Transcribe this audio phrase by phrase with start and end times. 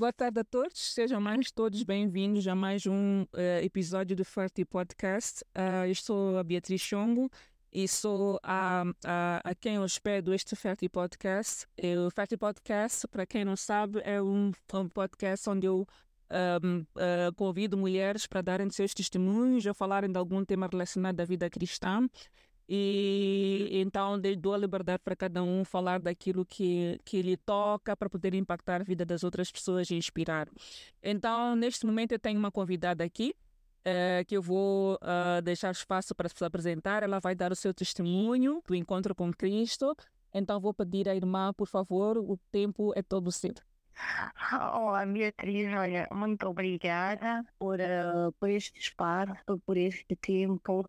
[0.00, 4.64] Boa tarde a todos, sejam mais todos bem-vindos a mais um uh, episódio do Ferti
[4.64, 5.44] Podcast.
[5.54, 7.30] Uh, eu sou a Beatriz Chongo
[7.70, 11.66] e sou a, a, a quem hospedo este Ferti Podcast.
[11.76, 15.86] E o Ferti Podcast, para quem não sabe, é um, um podcast onde eu
[16.62, 21.26] um, uh, convido mulheres para darem seus testemunhos ou falarem de algum tema relacionado à
[21.26, 22.08] vida cristã.
[22.72, 28.08] E então dou a liberdade para cada um falar daquilo que, que lhe toca para
[28.08, 30.48] poder impactar a vida das outras pessoas e inspirar.
[31.02, 33.34] Então, neste momento, eu tenho uma convidada aqui.
[33.82, 37.02] É, que eu vou uh, deixar espaço para se apresentar.
[37.02, 39.96] Ela vai dar o seu testemunho do encontro com Cristo.
[40.32, 43.52] Então, vou pedir à irmã, por favor, o tempo é todo seu.
[44.52, 50.86] Olá, Beatriz, olha, muito obrigada por, uh, por este espaço, por este tempo.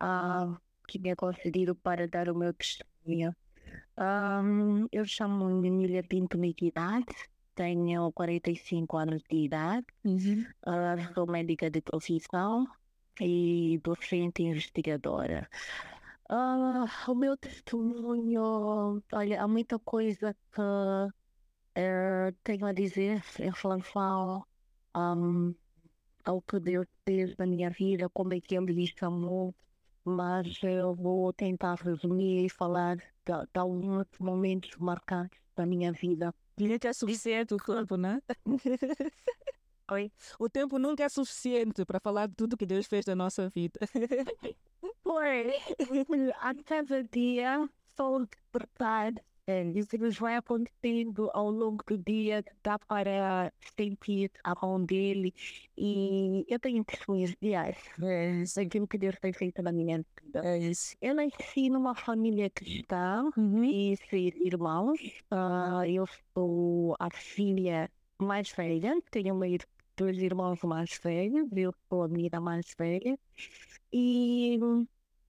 [0.00, 0.56] Uh,
[0.88, 3.36] que me é concedido para dar o meu testemunho.
[3.98, 7.14] Um, eu chamo-me Emília Pinto Nitidade,
[7.54, 10.46] tenho 45 anos de idade, uhum.
[10.66, 12.66] uh, sou médica de profissão
[13.20, 15.48] e docente investigadora.
[16.30, 21.12] Uh, o meu testemunho, olha, há muita coisa que uh,
[22.42, 24.44] tenho a dizer em relação
[24.96, 25.54] um,
[26.24, 29.54] ao que Deus fez na minha vida, como é que Ele me chamou
[30.08, 36.34] mas eu vou tentar resumir e falar de, de alguns momentos marcantes da minha vida.
[36.58, 38.20] Nunca é suficiente o tempo, né?
[39.90, 40.12] Oi?
[40.38, 43.80] O tempo nunca é suficiente para falar de tudo que Deus fez na nossa vida.
[45.02, 45.52] Foi.
[46.40, 49.12] A cada dia sou despertar
[49.74, 55.32] isso nos vai acontecendo ao longo do dia, dá para sentir a mão dele.
[55.76, 57.78] E eu tenho testemunhos diários
[58.54, 60.42] daquilo que Deus tem feito na minha vida.
[61.00, 63.64] Eu nasci numa família cristã uhum.
[63.64, 65.00] e seis irmãos.
[65.32, 67.90] Uh, eu sou a filha
[68.20, 69.58] mais velha, tenho meio
[69.96, 73.18] dois irmãos mais velhos, eu sou a menina mais velha.
[73.92, 74.58] E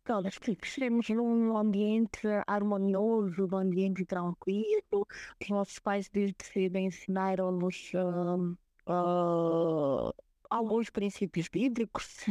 [0.09, 5.06] todas crescemos num ambiente harmonioso, num ambiente tranquilo.
[5.39, 8.57] Os nossos pais desde cedo ensinaram-nos uh,
[8.91, 10.11] uh,
[10.50, 12.25] alguns princípios bíblicos,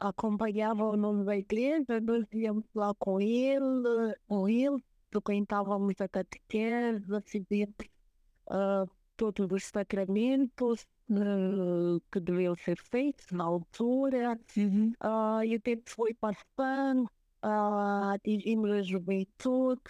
[0.00, 7.74] acompanhavam-nos na igreja, nós íamos lá com ele, com ele, frequentávamos a catequese, recebíamos
[8.46, 14.92] uh, todos os sacramentos, uh, que deviam ser feitos na altura, uhum.
[15.02, 17.04] uh, e o tempo foi passando,
[17.44, 19.82] uh, atingimos a juventude,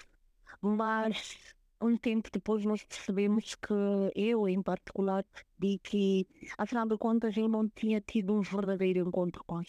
[0.61, 1.37] mas
[1.81, 3.75] um tempo depois nós percebemos que
[4.15, 6.27] eu, em particular, percebi que,
[6.57, 9.63] afinal de contas, eu não tinha tido um verdadeiro encontro com.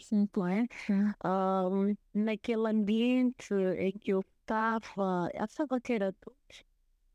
[0.00, 0.28] Sim.
[0.36, 0.66] Não é?
[0.86, 1.96] Sim.
[2.12, 6.36] naquele ambiente em que eu estava, achava que era tudo.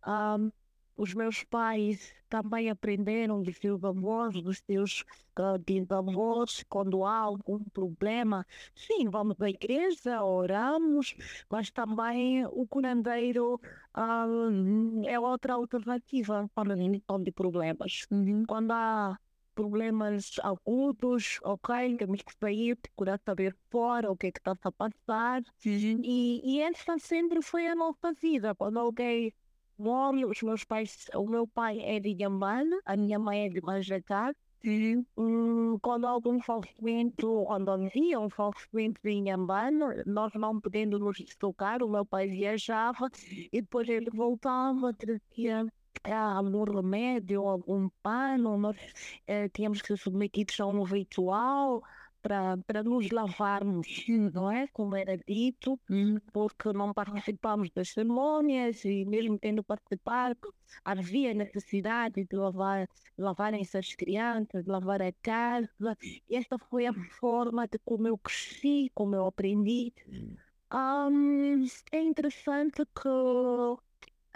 [0.07, 0.51] Um,
[0.99, 5.05] os meus pais também aprenderam dos seus avós, dos seus
[5.39, 8.45] uh, avós, quando há algum problema.
[8.75, 11.15] Sim, vamos à igreja, oramos,
[11.49, 13.55] mas também o curandeiro
[13.95, 18.05] uh, é outra alternativa para a de problemas.
[18.11, 18.43] Uhum.
[18.45, 19.17] Quando há
[19.55, 24.71] problemas agudos, ok, temos que sair, procurar saber fora o que é que está a
[24.71, 25.41] passar.
[25.65, 26.01] Uhum.
[26.03, 28.53] E, e essa sempre foi a nossa vida.
[28.53, 29.33] Quando alguém
[29.79, 33.61] morre, os meus pais, o meu pai é de Yambana, a minha mãe é de
[33.61, 34.33] Manjatá.
[34.65, 41.81] Hum, quando algum falecimento, quando havia um falecimento em Yambana, nós não podendo nos deslocar,
[41.81, 43.09] o meu pai viajava
[43.53, 45.65] e depois ele voltava, trazia
[46.03, 48.77] ah, algum remédio, algum pano, nós
[49.27, 51.81] eh, tínhamos que ser submetidos a um ritual,
[52.21, 54.67] para, nos lavarmos, não é?
[54.67, 55.79] Como era dito,
[56.31, 60.53] porque não participamos das cerimônias e mesmo tendo participado,
[60.83, 62.87] havia necessidade de lavar,
[63.17, 65.97] lavarem essas crianças, de lavar a casa.
[66.29, 69.93] E esta foi a forma de como eu cresci, como eu aprendi.
[70.71, 73.09] Um, é interessante que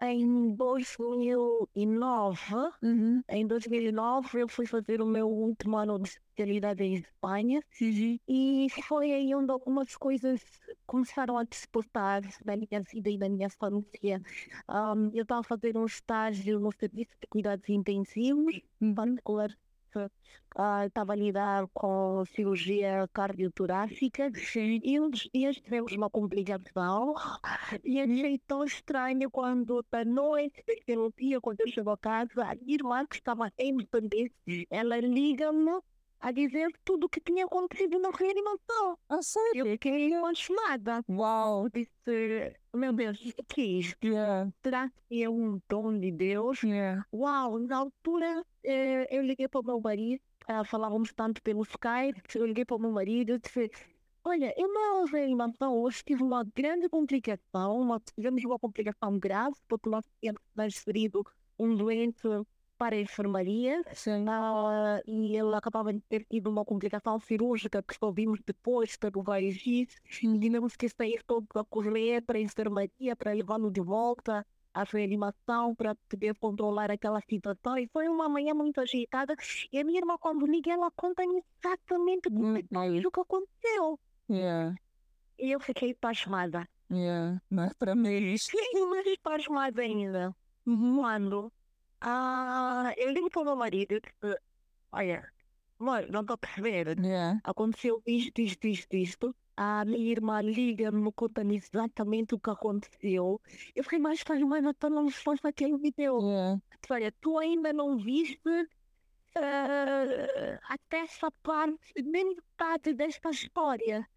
[0.01, 2.37] em 2009,
[2.81, 3.21] uhum.
[3.29, 8.19] em 2009 eu fui fazer o meu último ano de especialidade em Espanha uhum.
[8.27, 10.41] e foi aí onde algumas coisas
[10.85, 14.21] começaram a despertar na minha vida e na minha família.
[14.69, 19.55] Um, eu estava a fazer um estágio no serviço de cuidados intensivos, em particular
[19.99, 27.15] uh, estava a lidar com cirurgia cardiotorácica e um dos dias tivemos uma complicação
[27.83, 32.55] e achei tão estranho quando da noite daquele dia, quando eu chego a casa, a
[32.55, 34.33] minha irmã que estava em dependência,
[34.69, 35.81] ela liga-me
[36.23, 38.97] a dizer tudo o que tinha acontecido na reanimação.
[39.09, 39.67] Ah, sério?
[39.67, 41.03] Eu fiquei emocionada.
[41.09, 41.67] Uau!
[41.69, 41.91] Disse,
[42.73, 44.07] meu Deus, o que é isto?
[44.07, 46.63] Yeah, Será que é um dom de Deus?
[46.63, 47.05] yeah.
[47.13, 52.21] Uau, na altura eh, eu liguei para o meu marido, ah, falávamos tanto pelo Skype,
[52.35, 53.69] eu liguei para o meu marido e disse,
[54.23, 59.89] olha, eu na reanimação hoje tive uma grande complicação, uma, tivemos uma complicação grave, porque
[59.89, 61.21] nós tínhamos transferido
[61.59, 62.21] um doente
[62.83, 64.25] para a enfermaria Sim.
[64.27, 69.21] ah, e ele acabava de ter tido uma complicação cirúrgica que só vimos depois pelo
[69.21, 69.95] raio-x.
[70.21, 74.83] E tivemos que sair todo a correr para a enfermaria para levá-lo de volta à
[74.83, 77.77] reanimação para poder controlar aquela situação.
[77.77, 79.33] E foi uma manhã muito agitada.
[79.71, 82.55] E a minha irmã quando liga ela conta-me exatamente Hum,
[83.07, 83.97] o que aconteceu.
[84.29, 84.75] Yeah,
[85.39, 86.67] e eu fiquei pasmada.
[86.91, 87.41] Yeah.
[87.49, 88.35] Mas para mim.
[88.89, 90.35] Mais pasmada ainda.
[90.65, 90.97] Uhum.
[90.97, 91.51] quando
[92.03, 94.01] ah, eu ligo para o meu marido e
[94.91, 95.31] olha,
[95.79, 97.39] mãe, não estou a perceber Yeah.
[97.43, 99.35] aconteceu isto, isto, isto, isto.
[99.55, 103.39] A minha irmã liga-me, conta-me exatamente o que aconteceu.
[103.75, 106.19] Eu fiquei mais pasmada pela resposta que ele me deu.
[106.19, 106.61] Yeah.
[106.89, 108.39] Olha, tu ainda não viste
[109.35, 114.07] ah, até essa parte, nem metade desta história.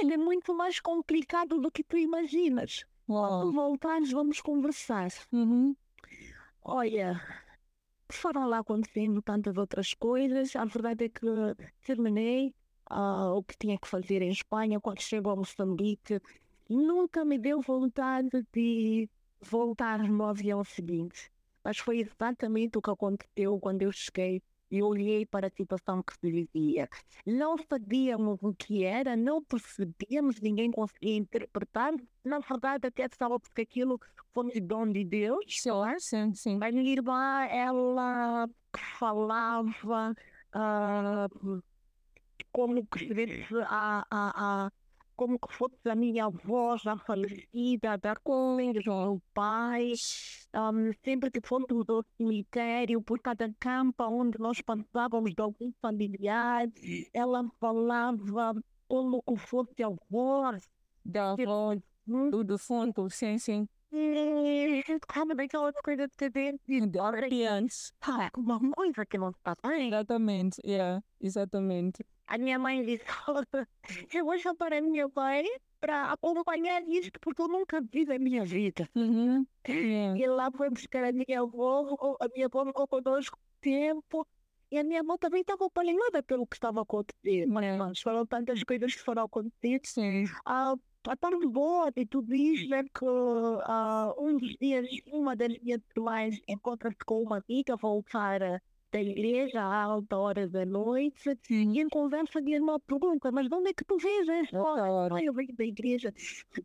[0.00, 2.84] Ele é muito mais complicado do que tu imaginas.
[3.06, 3.52] Quando Uau.
[3.52, 5.08] voltares, vamos conversar.
[5.30, 5.76] Uhum.
[6.64, 7.20] Olha,
[8.10, 10.54] foram lá acontecendo tantas outras coisas.
[10.56, 11.20] A verdade é que
[11.84, 12.54] terminei
[12.86, 16.20] ah, o que tinha que fazer em Espanha quando chego a Moçambique.
[16.68, 19.08] Nunca me deu vontade de
[19.40, 21.30] voltar no avião seguinte.
[21.62, 24.42] Mas foi exatamente o que aconteceu quando eu cheguei
[24.74, 26.88] e olhei para a situação que se vivia.
[27.24, 31.92] Não sabíamos o que era, não percebíamos, ninguém conseguia interpretar.
[32.24, 34.00] Na verdade, até estava porque aquilo
[34.32, 35.44] foi um dom de Deus.
[35.48, 36.58] Sim, sim, sim.
[36.58, 38.48] Mas minha irmã, ela
[38.98, 40.12] falava
[40.52, 41.28] ah,
[42.50, 43.08] como que
[43.68, 44.72] a, a, a,
[45.16, 49.92] como que fosse a minha avó já falecida, da coisa, o pai.
[50.52, 56.68] Ahm, sempre que fomos ao cemitério, por cada campo onde nós passávamos de algum familiar,
[57.12, 58.54] ela falava
[58.86, 60.68] como que fosse a voz.
[61.04, 61.74] Da avó,
[62.06, 63.68] do defunto, sim, sim.
[65.12, 66.98] Como daquelas coisas que vê de.
[68.00, 69.88] Ah, uma coisa que não está bem.
[69.88, 72.04] Exatamente, yeah, exatamente.
[72.26, 73.04] A minha mãe disse:
[74.12, 75.44] Eu vou chamar a minha mãe
[75.80, 78.88] para acompanhar isto, porque eu nunca vi na minha vida.
[78.94, 79.46] Uhum.
[79.68, 80.18] Yeah.
[80.18, 84.26] E lá foi buscar a minha avó, a minha avó ficou conosco tempo.
[84.70, 87.60] E a minha avó também estava apaixonada pelo que estava acontecendo.
[87.60, 87.76] É.
[87.76, 89.84] Mas foram tantas coisas que foram acontecendo.
[89.84, 90.24] Sim.
[90.44, 90.74] Ah,
[91.94, 93.04] de tudo isto é que
[93.64, 98.40] ah, um dos dias, uma das minhas irmãs encontra-se com uma amiga, voltar
[98.90, 103.48] da igreja à alta hora da noite, e em conversa a minha irmã pergunta, mas
[103.48, 105.22] de onde é que tu vês esta hora?
[105.22, 106.14] Eu venho da igreja.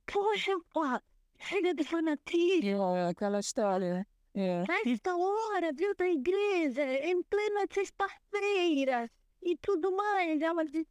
[0.05, 1.01] Poxa, pá,
[1.39, 2.63] chega de fanatismo.
[2.63, 4.07] Yeah, aquela história.
[4.35, 4.65] Yeah.
[4.85, 9.09] Nesta hora, viu da igreja, em plena sexta-feira,
[9.41, 10.41] e tudo mais.
[10.41, 10.87] Ela disse,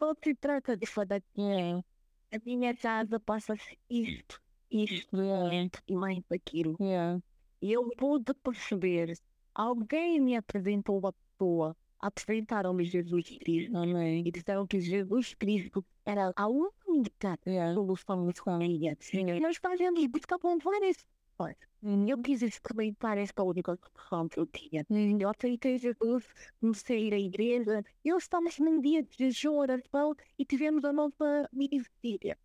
[0.00, 1.84] não se trata de fanatismo.
[2.32, 2.36] Yeah.
[2.36, 4.40] A minha casa passa-se isto,
[4.70, 5.54] isto, Yeah.
[5.64, 6.76] isto e mais aquilo.
[6.80, 7.20] Yeah.
[7.60, 9.12] E eu pude perceber,
[9.54, 14.24] alguém me apresentou uma pessoa, apresentaram-me Jesus Cristo Amém.
[14.26, 17.74] e disseram que Jesus Cristo era a única Yeah.
[17.74, 18.96] solução de família.
[19.12, 20.96] E nós fazemos buscamos várias
[21.36, 21.71] coisas.
[22.06, 24.86] Eu quis experimentar esta única solução que eu tinha.
[25.18, 26.24] Eu aceitei Jesus,
[26.60, 27.84] comecei a ir à igreja.
[28.04, 32.38] Eu estávamos num dia de jejum, oração e tivemos a nossa mini-vigília.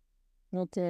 [0.50, 0.82] Ok.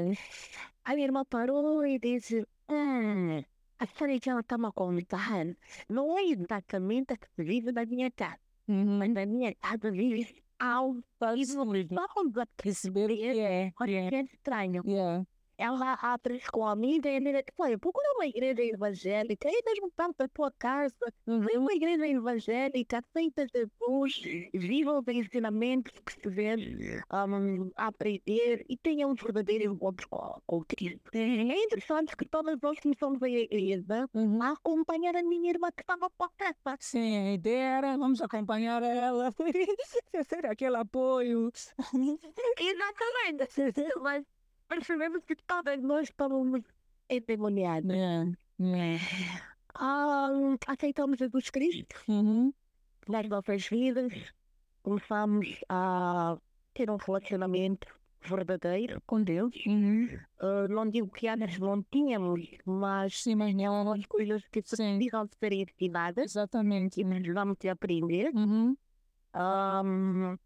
[0.85, 3.43] A minha irmã parou e disse: Hum,
[3.79, 5.57] a que ela está me contando
[5.89, 8.99] não é exatamente a que vive na minha casa, Uhum.
[8.99, 11.03] mas na minha casa vive algo
[11.37, 13.73] isolado a Perceber que é.
[13.81, 14.17] Yeah.
[14.17, 14.83] é estranho.
[14.87, 15.27] Yeah.
[15.59, 20.29] Ela a e a amiga diz: Olha, procura uma igreja evangélica, aí mesmo perto da
[20.29, 20.95] tua casa.
[21.27, 24.23] Uma igreja evangélica, aceita Jesus,
[24.55, 26.55] viva os ensinamentos que se vê
[27.13, 31.11] um, a aprender e tenha um verdadeiro encontro com, Cristo.
[31.13, 34.41] É interessante que todas nós começamos a igreja Uhum.
[34.43, 36.77] a acompanhar a minha irmã que estava para casa.
[36.81, 39.35] Sim, a ideia era vamos acompanhar ela,
[40.29, 41.51] ter aquele apoio.
[42.59, 43.49] Exatamente.
[44.01, 44.25] Mas
[44.69, 46.63] percebemos que todas nós estávamos
[47.09, 47.97] endemoniadas.
[47.97, 48.33] Yeah.
[48.61, 49.01] Yeah.
[49.75, 50.29] Ah,
[50.67, 52.53] aceitamos Jesus Cristo Uhum.
[53.09, 54.13] nas nossas vidas,
[54.83, 56.37] começamos a
[56.75, 57.87] ter um relacionamento
[58.21, 59.55] verdadeiro com Deus.
[59.67, 60.09] Uhum.
[60.41, 63.75] Ah, não digo que antes não tínhamos, mas Sim, mas não.
[63.77, 67.01] algumas coisas que precisam ser ensinadas Exatamente.
[67.01, 68.33] e nós vamos aprender.
[68.35, 68.77] Uhum.
[69.35, 70.37] Um,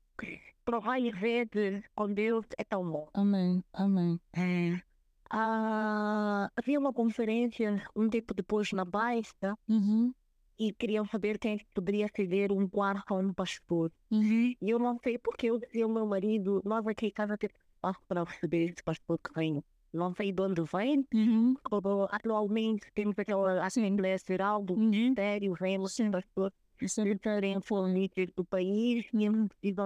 [0.65, 3.09] provar e ver com Deus é tão bom.
[3.15, 3.63] Amém.
[3.73, 4.21] Amém.
[4.37, 4.81] É.
[5.31, 10.13] Ah, havia uma conferência um tempo depois na Baixa Uhum.
[10.59, 13.91] e queriam saber quem é poderia ceder um quarto a um pastor.
[14.11, 14.55] Uhum.
[14.61, 17.57] E eu não sei porque eu dizia ao meu marido, nós aqui em casa temos
[17.75, 19.63] espaço para receber esse pastor que vem.
[19.93, 21.55] Não sei de onde vem, Uhum.
[22.11, 24.89] atualmente temos aquela Assembleia Geral do Uhum.
[24.91, 27.69] Ministério, vem os pastores Isso é diferentes
[28.37, 29.07] do país
[29.63, 29.81] e de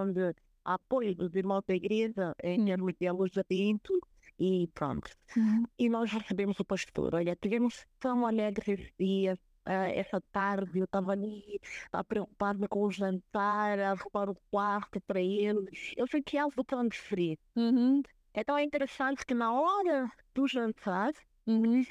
[0.75, 3.99] apoio dos irmãos da igreja em termos de alojamento
[4.39, 5.09] e pronto.
[5.35, 5.63] Uhum.
[5.79, 7.15] E nós recebemos o pastor.
[7.15, 9.39] Olha, tivemos tão alegres esse dia.
[9.65, 11.59] ah, essa tarde eu estava ali
[11.91, 15.67] a preocupada com o jantar, a arrumar o quarto para ele.
[15.95, 17.41] Eu fiquei algo tão diferente.
[17.55, 18.01] Uhum.
[18.33, 21.13] Então é interessante que na hora do jantar
[21.47, 21.81] Uhum.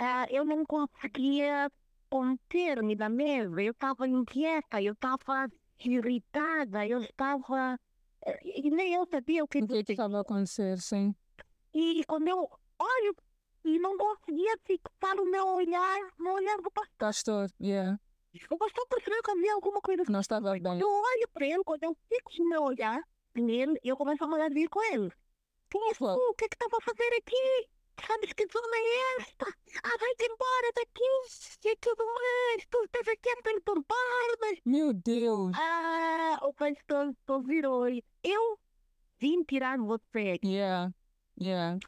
[0.00, 1.70] ah, eu não conseguia
[2.10, 3.62] conter-me da mesa.
[3.62, 5.48] Eu estava inquieta, eu estava
[5.78, 7.78] irritada, eu estava.
[8.42, 10.78] E nem eu sabia o que O que é que estava a acontecer?
[10.78, 11.14] Sim.
[11.72, 13.16] E quando eu olho
[13.64, 16.96] e não conseguia fixar o meu olhar no olhar do pastor.
[16.98, 17.98] Pastor, yeah.
[18.50, 20.04] O pastor percebeu que havia alguma coisa.
[20.08, 20.80] Não estava bem.
[20.80, 23.02] Eu olho para ele, quando eu fixo o meu olhar
[23.34, 25.10] nele, eu começo a mandar vir com ele.
[25.70, 26.04] Quem és tu?
[26.04, 27.68] O que é que estava a fazer aqui?
[28.06, 29.46] Sabes que é esta?
[29.82, 32.66] Ah, vai-te embora daqui e tudo mais.
[32.70, 34.62] Tu estás aqui a perturbar-me.
[34.64, 35.52] Meu Deus.
[35.54, 37.84] Ah, o pastor virou
[38.22, 38.58] eu
[39.18, 40.38] vim tirar você.
[40.44, 40.92] Yeah.
[41.36, 41.78] Yeah.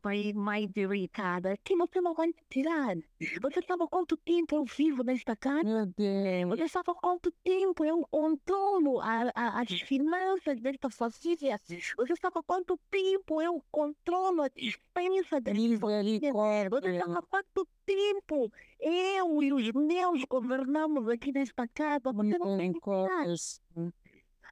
[0.00, 1.56] Para ir mais irritada.
[1.64, 2.96] Que você não vai tirar?
[3.42, 5.64] Você estava quanto tempo eu vivo nesta casa?
[5.64, 6.50] Meu Deus.
[6.50, 11.58] Você estava quanto tempo eu controlo a, a, as finanças desta família?
[11.96, 16.32] Você estava quanto tempo eu controlo a dispensa desta família?
[16.70, 22.12] Você estava quanto tempo eu e os meus governamos aqui nesta casa?
[22.12, 22.72] Você não tem.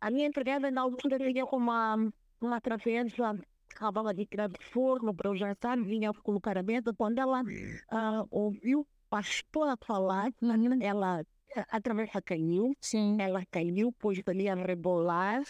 [0.03, 3.39] A minha empregada na altura vinha com uma, uma travessa,
[3.73, 6.93] acabava de tirar do forno para o jantar, vinha colocar a mesa.
[6.93, 7.45] Quando ela
[7.89, 10.33] ah, ouviu o pastor falar,
[10.81, 11.25] ela,
[11.71, 13.17] a travessa caiu, Sim.
[13.21, 15.45] ela caiu, pôs ali a rebolar,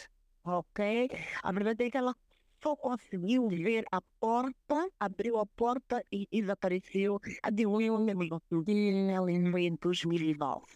[0.44, 1.08] ok?
[1.42, 2.14] A verdade é que ela
[2.62, 7.18] só conseguiu ver a porta, abriu a porta e desapareceu.
[7.42, 10.66] Adivinha onde ela foi em 2009.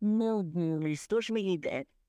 [0.00, 1.06] Meu Deus.
[1.06, 2.01] 2010.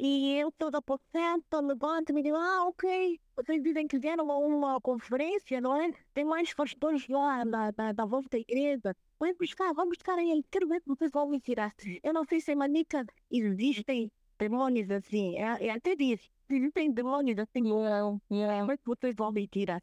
[0.00, 4.80] E eu toda aposenta, levanto-me e digo, ah, ok, vocês dizem que vieram a uma
[4.80, 5.90] conferência, não é?
[6.14, 8.94] Tem mais pastores lá da, da, da vossa igreja.
[9.18, 11.74] Vamos buscar, vamos buscar aí, quero ver se vocês vão me tirar.
[12.02, 15.36] Eu não sei se em Manica existem demônios assim.
[15.36, 19.82] Eu, eu até disse, existem demônios assim, como é que vocês vão me tirar?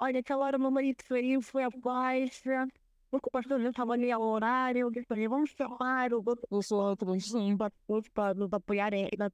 [0.00, 2.66] Olha, aquela hora meu marido saiu, foi à baixa,
[3.10, 4.90] porque o pastor já estava ali ao horário,
[5.28, 6.70] vamos chamar o Os
[7.86, 9.30] outros, para apoiarem na.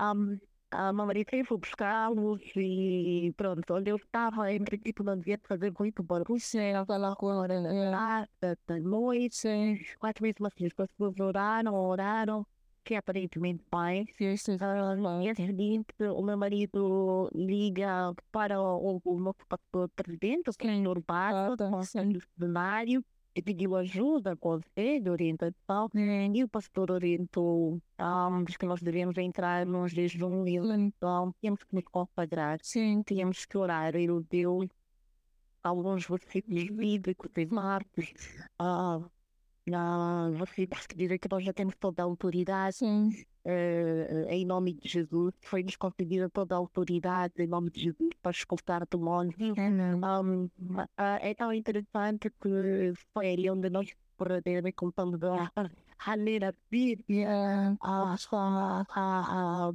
[0.00, 0.38] Um,
[0.70, 5.72] a minha marido foi buscá-los e pronto, onde eu estava, em princípio não devia fazer
[5.78, 6.38] muito barulho.
[6.82, 7.16] Aquela.
[7.90, 9.78] Lá da, da noite, Sim.
[9.98, 12.46] quatro vezes assim, as pessoas oraram, oraram,
[12.86, 14.04] que aparentemente pai.
[14.60, 21.02] Ah, e a seguinte, o meu marido liga para o, o pastor presidente, o senhor
[21.02, 22.16] Barça, Ah, tá, com sim.
[22.16, 25.90] o cenário, e pediu ajuda, conselho, orientação.
[26.32, 31.84] E o pastor orientou um, que nós devemos entrar nos jejuns, então temos que nos
[31.84, 33.02] consagrar, Sim.
[33.02, 33.96] tínhamos que orar.
[33.96, 34.66] Ele deu
[35.60, 38.14] alguns versículos bíblicos de Marcos.
[39.72, 43.10] Ah, ah, versículos que dizem que nós já temos toda a autoridade Sim.
[43.44, 45.34] eh, em nome de Jesus.
[45.40, 49.34] Foi-nos concedida toda a autoridade em nome de Jesus para expulsar demônios.
[49.40, 50.48] Um,
[50.96, 55.50] ah, é tão interessante que foi ali onde nós podemos contando a,
[56.06, 57.76] a ler a Bíblia, Yeah.
[57.80, 59.72] a, a, a, a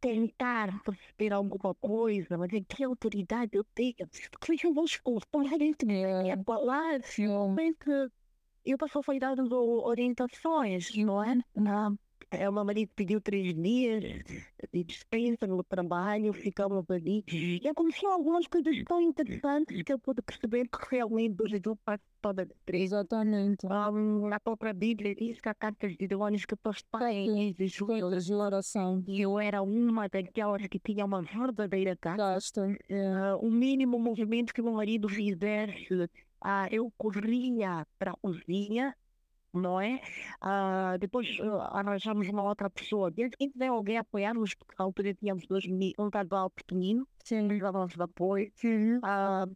[0.00, 3.94] tentar perceber alguma coisa, mas em que autoridade eu tenho?
[4.30, 6.42] Porque eu vou expulsar isso Yeah.
[8.64, 9.54] Realmente eu passou foi dando
[9.84, 11.38] orientações, não é?
[11.54, 11.98] Não.
[12.30, 14.02] É, o meu marido pediu três dias
[14.72, 17.24] de dispensa no trabalho, ficamos ali.
[17.28, 22.00] E aconteceu algumas coisas tão interessantes que eu pude perceber que realmente o Jesus faz
[22.20, 22.84] toda a três.
[22.84, 23.66] Exatamente.
[23.66, 26.56] Um, na própria Bíblia diz que há cartas de demônios que
[27.12, 27.86] em jejum.
[27.86, 29.04] Coisas de oração.
[29.06, 32.16] E eu era uma daquelas que tinha uma verdadeira carta.
[32.16, 32.76] Gasta.
[32.90, 36.08] Ah, o mínimo movimento que o meu marido fizesse,
[36.44, 38.96] ah, eu corria para a cozinha,
[39.52, 40.00] não é?
[40.40, 43.10] Ah, depois ah, arranjamos uma outra pessoa.
[43.10, 47.08] Desde que tiver alguém a apoiar-nos, porque na altura tínhamos dois meninos, um casal pequenino,
[47.24, 47.48] Sim.
[47.48, 48.52] precisávamos de apoio.
[49.02, 49.46] Ah,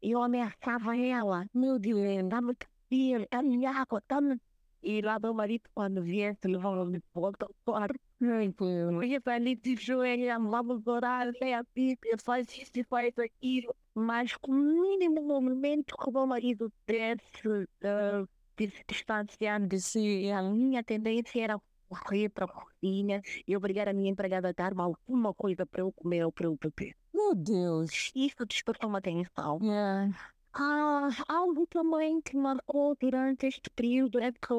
[0.00, 2.28] eu ameaçava ela, Meu Deus.
[2.28, 4.40] dá-me café, dá-me água, dá-me
[4.82, 8.07] E lá meu marido, quando viesse, levava-me de volta ao quarto.
[8.56, 8.64] Pô.
[9.02, 13.74] Eu ali de joelho, vamos orar, lê a Bíblia, faz isso e faz aquilo.
[13.94, 19.80] Mas com o mínimo momento que o meu marido desse, uh, de se distanciar de
[19.80, 24.52] si, a minha tendência era correr para a cozinha e obrigar a minha empregada a
[24.52, 26.94] dar-me alguma coisa para eu comer ou para eu beber.
[27.14, 28.12] Meu Deus.
[28.14, 29.58] Isso despertou uma atenção.
[29.62, 30.12] Yeah.
[30.54, 34.52] Ah, algo também que marcou durante este período é que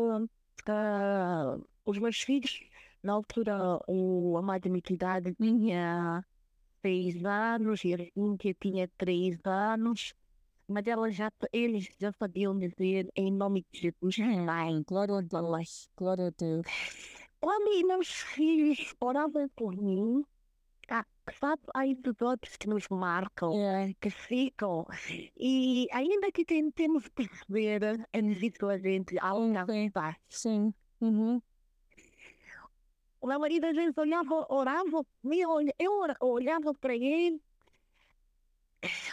[0.67, 2.61] ah, os meus filhos,
[3.03, 6.23] na altura, o, a mais da minha idade tinha
[6.81, 10.13] seis anos e a Cíntia tinha três anos,
[10.67, 14.83] mas elas já, eles já sabiam dizer em nome de Jesus, mãe.
[14.87, 15.89] Glória a Deus.
[15.97, 16.65] Glória a Deus.
[17.41, 20.23] Quando meus filhos oravam por mim,
[20.89, 21.05] ah,
[21.39, 23.93] sabe, há episódios que nos marcam, Yeah.
[24.01, 24.85] que ficam,
[25.37, 30.17] e ainda que tentemos perceber, é difícil a gente alcançar.
[30.27, 30.73] Sim.
[30.99, 31.41] Uhum.
[33.21, 37.41] O meu marido às vezes olhava, orava, me eu olhava para ele,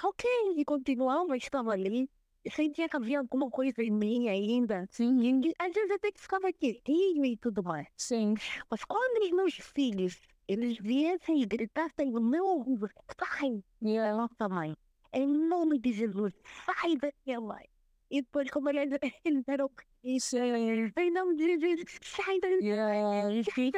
[0.03, 2.09] ok, e continuava, estava ali.
[2.49, 4.87] Sentia que havia alguma coisa em mim ainda.
[4.93, 5.41] Sim.
[5.45, 7.89] E às vezes até que ficava quietinho e tudo mais.
[7.97, 8.35] Sim.
[8.71, 14.13] Mas quando os meus filhos, eles viessem e gritassem no meu ouvido, sai Yeah.
[14.13, 14.77] da nossa mãe,
[15.13, 16.33] em nome de Jesus,
[16.65, 17.67] sai da minha mãe.
[18.11, 19.71] E depois, como eles, eles eram
[20.03, 23.43] Isso em nome de Jesus, sai da minha mãe.
[23.43, 23.73] Que.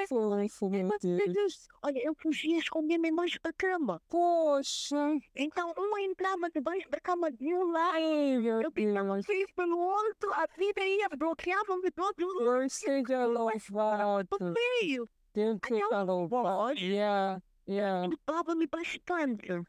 [1.82, 4.02] Olha, eu fugia esconder-me embaixo da cama.
[4.08, 5.16] Poxa.
[5.35, 7.99] Então, uma entrava debaixo da cama de um lado,
[8.62, 14.28] eu pisava fiz pelo outro, a vida ia, bloqueava-me do outro Deus seja louvado.
[14.82, 15.08] meio.
[15.32, 16.78] Deus seja louvado.
[16.78, 17.40] Yeah.
[17.66, 18.12] Yeah.
[18.14, 19.62] Estava-me bastante.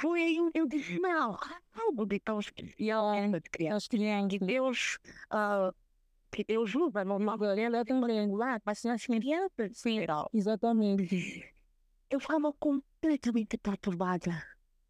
[0.00, 1.38] Foi eu disse, não,
[1.74, 3.76] algo de tão especial de criança.
[3.76, 4.30] As crianças.
[4.30, 4.98] Que Deus,
[5.30, 5.72] ah,
[6.30, 7.18] que Deus usa no
[7.84, 9.82] também lá, mas nas crianças,
[10.32, 11.54] Exatamente.
[12.10, 14.42] eu ficava completamente perturbada.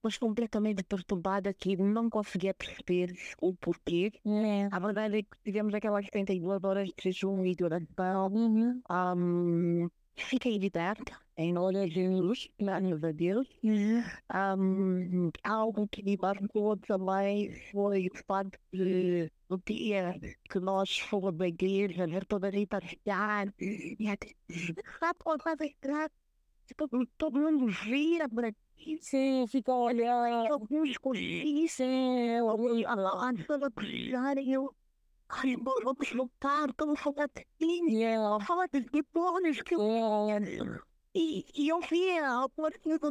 [0.03, 4.13] Mas completamente perturbada que não conseguia perceber o porquê.
[4.25, 4.75] Yeah.
[4.75, 8.29] A verdade é que tivemos aquelas 72 horas de jejum e de oração.
[8.29, 8.81] Uhum.
[8.89, 13.47] Um, fiquei liberta, em nome de Deus, graças a Deus.
[13.63, 20.19] Um, algo que me marcou também foi o fato de no dia
[20.51, 24.35] que nós fomos à igreja, ver toda a gente a ficar, e até,
[25.41, 26.11] faz entrar,
[26.77, 30.53] todo, todo mundo vira para ti, Sim, fica olhando.
[30.53, 30.99] alguns
[31.79, 33.71] eu alguns avançam a
[34.41, 34.75] e eu,
[35.29, 38.45] ai, vamos lutar, estamos falando de ti, Yeah.
[38.45, 39.81] fala de demônios que eu
[41.15, 41.39] Yeah.
[41.39, 43.11] E, e eu via algumas coisas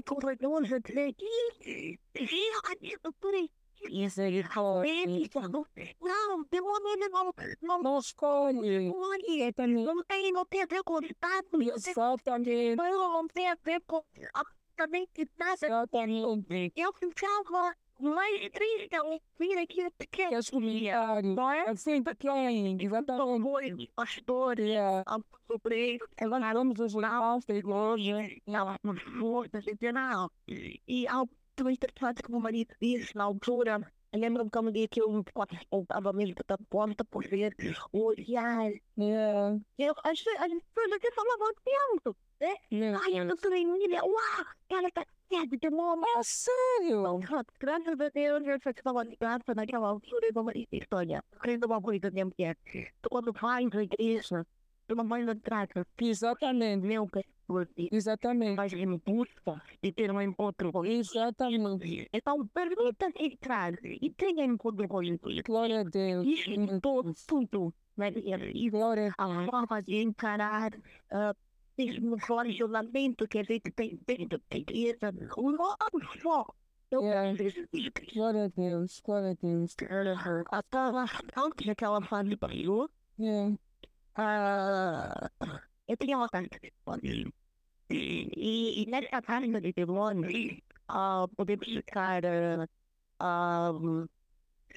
[18.00, 18.96] do corredor a dizer que
[19.40, 19.58] via por aí.
[19.58, 19.58] Isso é forte.
[19.58, 19.58] Não, escolhe.
[19.58, 19.58] não, não tem, Exatamente.
[19.58, 19.58] não tem a ver com absolutamente nada.
[19.58, 19.58] Exatamente.
[19.58, 21.36] Eu ficava mais triste ao ouvir aquilo Que porque as comunidades.
[21.36, 22.82] Não é assim pequeno.
[22.82, 23.42] Exatamente.
[23.42, 25.04] foi pastor, Yeah.
[25.06, 28.42] a sobreiro, Nós vamos os lados da igreja.
[28.48, 29.50] ela não foi,
[29.94, 30.32] não.
[30.88, 33.80] E algo tão interessante que o meu marido disse na altura,
[34.12, 37.56] eu lembro-me que um dia que eu estava mesmo da porta por ver
[37.92, 38.72] o olhar.
[39.78, 42.56] Eu, as, as pessoas aqui falavam tempo, né?
[42.72, 43.00] Yeah.
[43.04, 46.04] Ai, eu não sei ainda, uau, ela está certa de nome.
[46.18, 47.20] É sério?
[47.60, 51.66] Graças a Deus, eu já estava ligado naquela altura e meu marido disse, olha, querendo
[51.66, 52.58] uma coisa minha mulher,
[53.10, 54.46] quando vais à igreja,
[54.88, 55.68] tu não vais entrar,
[56.00, 56.86] Exatamente.
[56.86, 57.24] meu que
[57.92, 58.58] Exatamente.
[58.58, 61.18] mas em busca de ter um encontro com isso.
[61.18, 62.10] Exatamente.
[62.12, 65.24] Então, permita entrar e tenha encontro com isso.
[65.46, 66.28] Glória a Deus.
[66.28, 67.74] Isso em todo, tudo.
[67.96, 68.12] Né?
[68.54, 71.36] E Glória a forma de encarar uh,
[71.78, 75.12] mesmo relacionamento que a gente tem dentro da igreja.
[75.12, 75.76] Não
[76.22, 76.46] só.
[76.90, 77.38] Eu Yeah.
[78.14, 79.02] Glória a Deus.
[79.06, 79.76] Glória a Deus.
[80.52, 83.58] Aquela, antes daquela fase do Yeah.
[84.16, 85.30] Ah,
[85.88, 87.34] eu tinha uma carta de demônio.
[87.90, 90.30] E, e nessa carta de demônio,
[90.88, 92.68] ah, podemos ficar ah,
[93.20, 93.72] ah,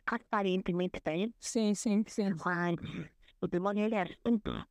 [0.06, 2.30] aparentemente bem, Sim, sim, sim.
[2.44, 2.76] mas
[3.40, 4.66] o demônio ele é santo,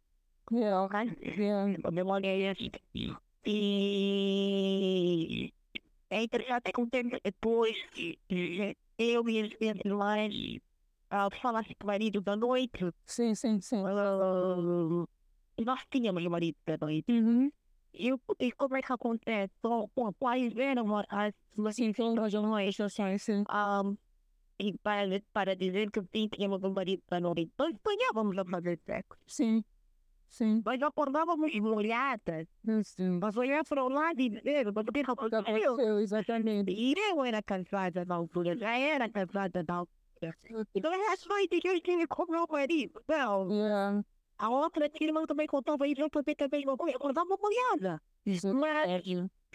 [1.83, 1.91] O
[2.25, 2.55] ele é.
[3.45, 5.53] E
[6.09, 7.75] é interessante que um tempo depois,
[8.97, 10.33] eu e as minhas irmãs
[11.09, 13.83] ah, falasse com o marido da noite, Sim, sim, sim.
[13.85, 15.05] ah,
[15.65, 17.11] nós tínhamos o marido da noite.
[17.11, 17.51] Uhum.
[17.93, 19.51] E, e como é que acontece?
[19.61, 23.43] Só, com quais eram as então sim, sim.
[23.49, 23.97] um,
[24.59, 27.19] e para, para dizer que sim, tínhamos um marido para.
[27.19, 29.17] Nós sonhávamos a fazer sexo.
[29.27, 29.63] Sim.
[30.29, 30.61] Sim.
[30.65, 32.47] Nós acordávamos molhadas.
[32.83, 33.19] Sim.
[33.21, 34.29] Mas olhar para o lado e
[34.73, 35.99] mas o que aconteceu?
[35.99, 36.71] Exatamente.
[36.71, 40.35] E eu era casada na altura, já era casada na altura.
[40.75, 43.01] Então é as noites que eu tive com meu marido.
[43.07, 44.03] Não, Yeah.
[44.37, 48.01] a outra irmã também contava isso, eu também também eu acordava molhada.
[48.25, 49.03] Mas,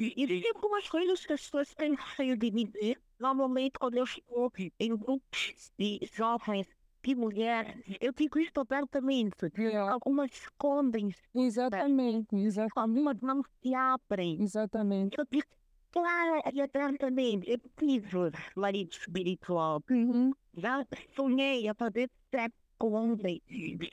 [0.01, 3.01] e tem algumas coisas que as pessoas têm receio de me dizer.
[3.19, 6.67] Normalmente, quando eu estou em grupos de jovens
[7.11, 9.51] e mulheres, eu digo isto abertamente.
[9.59, 9.93] Yeah.
[9.93, 12.73] Algumas escondem, Exatamente, exatamente.
[12.79, 14.43] algumas não se abrem.
[14.43, 15.19] Exatamente.
[15.19, 15.47] Eu digo,
[15.93, 19.83] claro, e abertamente, eu tive marido espiritual.
[19.91, 20.33] Uhum.
[20.57, 23.41] Já sonhei a fazer sexo com homem,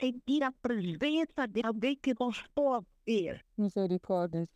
[0.00, 3.44] sentir a presença de alguém que não estou a ver.
[3.56, 4.48] Misericórdia.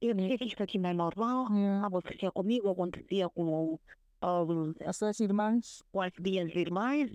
[0.00, 1.46] Eu sei que isso aqui não é normal.
[1.52, 1.86] Yeah.
[1.86, 3.78] acontecia comigo, acontecia com,
[4.24, 5.82] um, As suas irmãs.
[5.92, 7.08] com as minhas irmãs.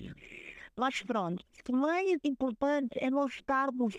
[0.78, 3.96] Mas pronto, o mais importante é nós estarmos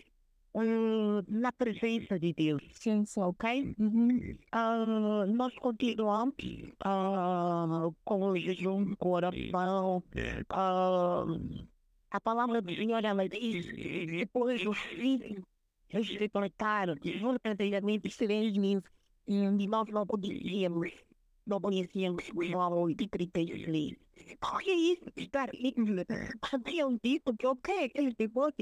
[0.54, 3.20] hum, na presença de Deus, Sim, sim.
[3.20, 3.74] ok?
[3.78, 4.38] Uhum.
[4.52, 6.34] Ah, nós continuamos
[6.84, 10.02] ah, com o jejum, com a oração.
[10.50, 11.24] ah,
[12.10, 13.66] a palavra do Senhor, ela diz,
[14.06, 15.42] depois os filhos
[15.88, 16.94] respeitaram
[17.42, 18.84] verdadeiramente três meses
[19.26, 20.90] e nós não conhecíamos,
[21.48, 23.96] não conhecíamos o nome de 33.
[24.40, 26.04] Porque isso está lindo.
[26.52, 28.54] Haviam dito que ok, aqueles depois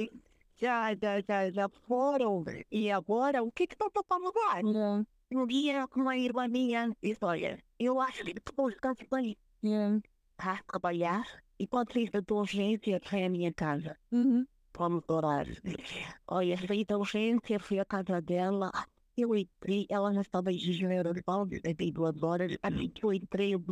[0.56, 4.66] já, já, já, já foram e agora o que que estão falando agora?
[4.66, 5.04] Yeah.
[5.32, 10.00] Um dia uma irmã minha disse, olha, eu acho que depois está bem Yeah.
[10.38, 11.26] a trabalhar
[11.58, 13.98] e quando isso da urgência foi à minha casa.
[14.12, 14.46] Uhum.
[14.76, 15.46] Vamos orar.
[16.28, 18.70] Olha, da urgência, fui à casa dela.
[19.16, 21.10] Eu entrei, ela já estava em janeiro,
[21.76, 22.56] tem duas horas.
[22.62, 23.64] Assim que eu entrei, eu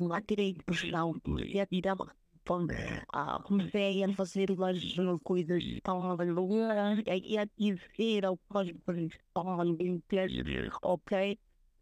[0.00, 1.14] lá tirei do chão.
[1.46, 1.94] E a vida
[3.44, 4.78] comecei a fazer umas
[5.22, 7.02] coisas tão malucas.
[7.06, 9.44] E a dizer algumas coisas tão
[10.82, 11.38] ok?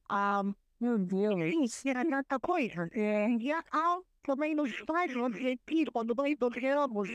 [0.08, 0.42] Ah,
[0.80, 1.54] Meu Deus.
[1.64, 2.88] isso era tanta coisa.
[2.94, 3.42] Yeah.
[3.42, 4.70] E há também nos
[5.14, 7.08] no retiro, quando nós dormimos,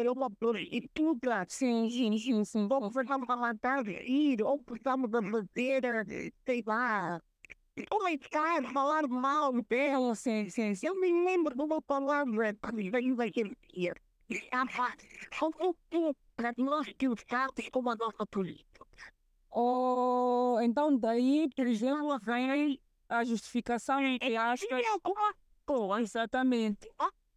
[0.00, 1.46] uma prostituta.
[1.48, 2.68] Sim, sim, sim, sim.
[2.70, 7.20] Ou precisamos matar ir, ou precisamos fazer, sei lá,
[7.90, 10.14] comentar, falar mal dela.
[10.14, 10.86] Sim, sim, sim.
[10.86, 13.94] Eu me lembro de uma palavra que veio dia.
[15.38, 15.76] Como
[16.36, 18.84] para nós que os casos como a nossa política.
[19.50, 24.82] Oh, então daí, por exemplo, vem a justificação entre aspas.
[26.00, 26.88] Exatamente.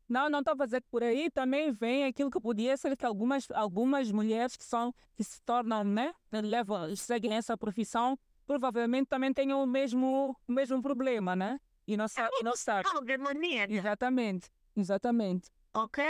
[0.07, 3.05] Não, não estou a dizer que por aí também vem aquilo que podia ser que
[3.05, 9.33] algumas, algumas mulheres que são que se tornam, né, levam, seguem essa profissão, provavelmente também
[9.33, 11.59] tenham o mesmo, o mesmo problema, né?
[11.85, 12.87] E não sabe, e não sabe.
[13.73, 15.49] Exatamente, exatamente.
[15.73, 16.03] ok?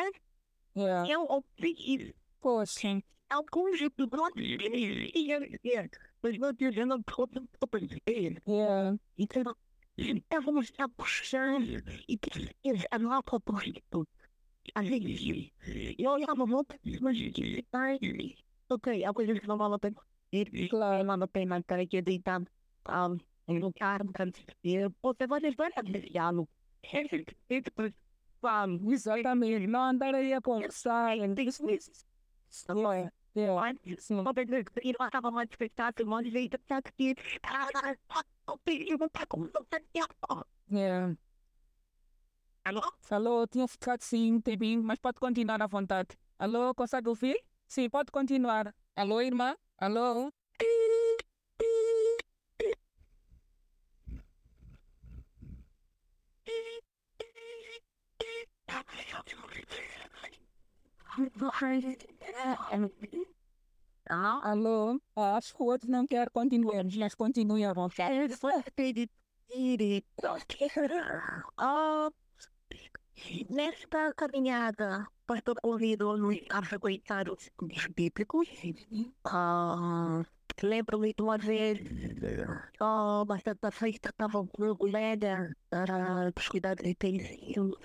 [0.76, 1.12] Yeah.
[1.12, 2.14] Eu ouvi isso.
[2.40, 3.80] Poxa, alguns
[8.48, 8.96] yeah.
[9.98, 11.60] Então, estávamos a puxar
[12.08, 12.20] e
[12.92, 14.12] a nossa prostituta.
[14.76, 15.54] A gente,
[15.98, 17.18] eu olhava muito, mas
[18.70, 19.96] ok, há coisas que não vale a pena.
[20.32, 21.00] E Claro.
[21.00, 22.46] não vale a pena estar aqui deitado
[22.90, 24.02] um, em lugar,
[24.64, 26.50] e você vai levar a diálogo.
[28.92, 29.68] Exatamente.
[29.68, 31.16] Não andar aí a conversar.
[33.36, 33.74] Yeah.
[34.00, 34.20] Sim.
[34.20, 34.64] Uma vez eu
[35.06, 37.16] estava mais espectáculo, um monte de gente tá aqui.
[40.72, 41.16] Yeah.
[42.64, 42.82] Alô?
[43.02, 46.18] Falou, tinha ficado sim um tempinho, mas pode continuar à vontade.
[46.40, 47.38] Alô, consegue ouvir?
[47.68, 48.74] Sim, pode continuar.
[48.96, 49.56] Alô, irmã?
[49.78, 50.32] Alô?
[64.10, 65.00] Alô?
[65.16, 68.14] Acho que o outro não quer continuar, mas continue à vontade.
[73.50, 77.50] Nesta caminhada para percorrido no a frequentar os
[77.96, 78.48] bíblicos,
[79.26, 80.24] ah,
[80.66, 81.80] lembro-me de uma vez,
[82.80, 87.78] ah, bastante feita, estava com um colega para cuidar de intensivo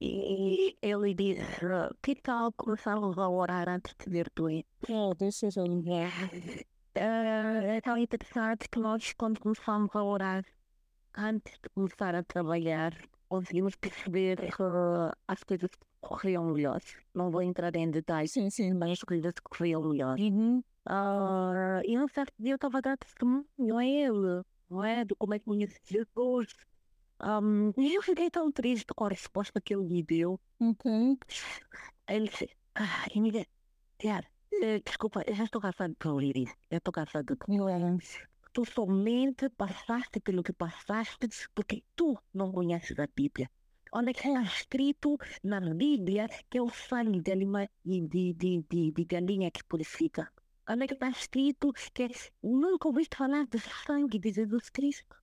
[0.00, 1.44] e ele disse,
[2.02, 4.66] que tal começarmos a orar antes de ver doente?
[4.88, 5.84] Oh, deixa eu.
[6.94, 10.44] É, é tão interessante que nós, quando começamos a orar,
[11.16, 12.96] antes de começar a trabalhar,
[13.28, 14.62] conseguimos perceber que
[15.28, 16.80] as coisas corriam melhor.
[17.14, 18.72] Não vou entrar em detalhes, Sim, sim.
[18.74, 20.18] mas as coisas corriam melhor.
[20.18, 20.62] Uhum.
[20.86, 25.04] Ah, e um certo dia eu estava a dar testemunho a ele, não é?
[25.04, 26.54] De como é que conheci Jesus.
[27.22, 30.40] Um, e eu fiquei tão triste com a resposta que ele me deu.
[30.58, 30.90] Ok.
[32.08, 33.46] Ele disse, ah, Emília,
[33.98, 34.26] Tiara,
[34.62, 36.54] eh, desculpa, eu já estou cansado de ouvir isso.
[36.70, 37.36] Eu estou cansado de.
[38.52, 43.50] Tu somente passaste pelo que passaste porque tu não conheces a Bíblia.
[43.92, 48.34] Onde é que está escrito na Bíblia que é o sangue de, anima, de, de,
[48.68, 50.32] de, de galinha que purifica?
[50.72, 52.08] Onde é que está escrito que
[52.40, 55.16] nunca ouviste falar do sangue de Jesus Cristo?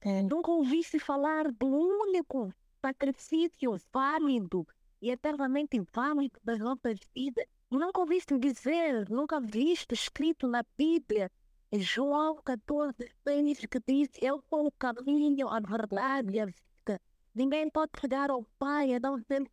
[0.00, 0.22] É.
[0.22, 4.66] Nunca ouviste falar do único sacrifício válido
[5.02, 7.44] e eternamente válido das nossas vidas?
[7.70, 11.30] Nunca ouviste dizer, nunca viste escrito na Bíblia
[11.70, 12.94] em João 14,
[13.28, 16.98] 6, que diz: Eu sou o caminho, a verdade e a vida.
[17.34, 19.46] Ninguém pode chegar ao Pai a não ser.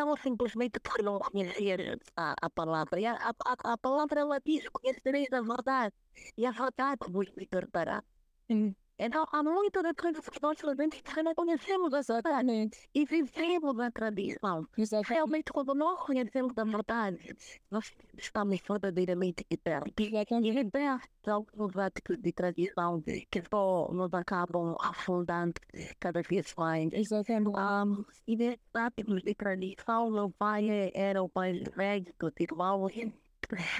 [0.00, 2.98] Ela simplesmente por não conhecer a, a palavra.
[3.00, 5.94] E a, a, a palavra ela diz: Conhecereis a verdade,
[6.36, 8.02] e a verdade vos libertará.
[8.48, 8.74] Sim.
[9.02, 13.90] Então, há das coisas que nós fazemos que não conhecemos a verdade e vivemos a
[13.90, 14.68] tradição.
[14.76, 15.08] Exatamente.
[15.08, 17.34] Realmente, quando nós conhecemos a verdade,
[17.70, 19.46] nós estamos verdadeiramente.
[19.48, 20.02] Exatamente.
[20.02, 25.54] E libertos alguns práticos de tradição que só nos acabam afundando
[25.98, 26.92] cada vez mais.
[26.92, 27.58] Exatamente.
[27.58, 32.92] Um, e nesses práticos de tradição, meu pai era o mais velho dos irmãos.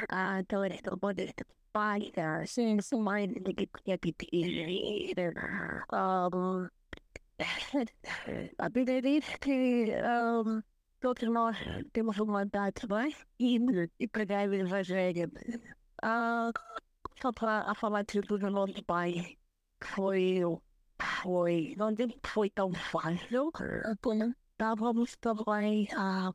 [0.09, 1.60] Ah, então ele tomou desse pai,
[2.17, 3.01] ah, Sim, sim.
[3.01, 5.15] mãe dele que tinha que dirigir.
[5.93, 6.69] Um,
[8.59, 10.63] a Bíblia diz que um,
[11.01, 11.57] todos nós
[11.93, 13.09] temos uma idade, não é?
[13.39, 13.59] E,
[13.99, 15.31] e pregar o Evangelho.
[16.03, 16.51] Ah,
[17.21, 19.39] só para falar de tudo o nosso pai,
[19.83, 20.41] foi,
[21.23, 24.35] foi, não que foi tão fácil, Ok.
[24.53, 26.33] estávamos também a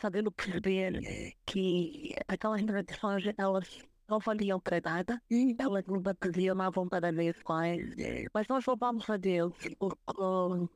[0.00, 3.68] sabendo perceber que aquelas tradições elas
[4.08, 5.22] não valiam para nada,
[5.58, 7.94] elas não batiam à vontade dos pais,
[8.32, 10.70] mas nós louvamos a Deus por por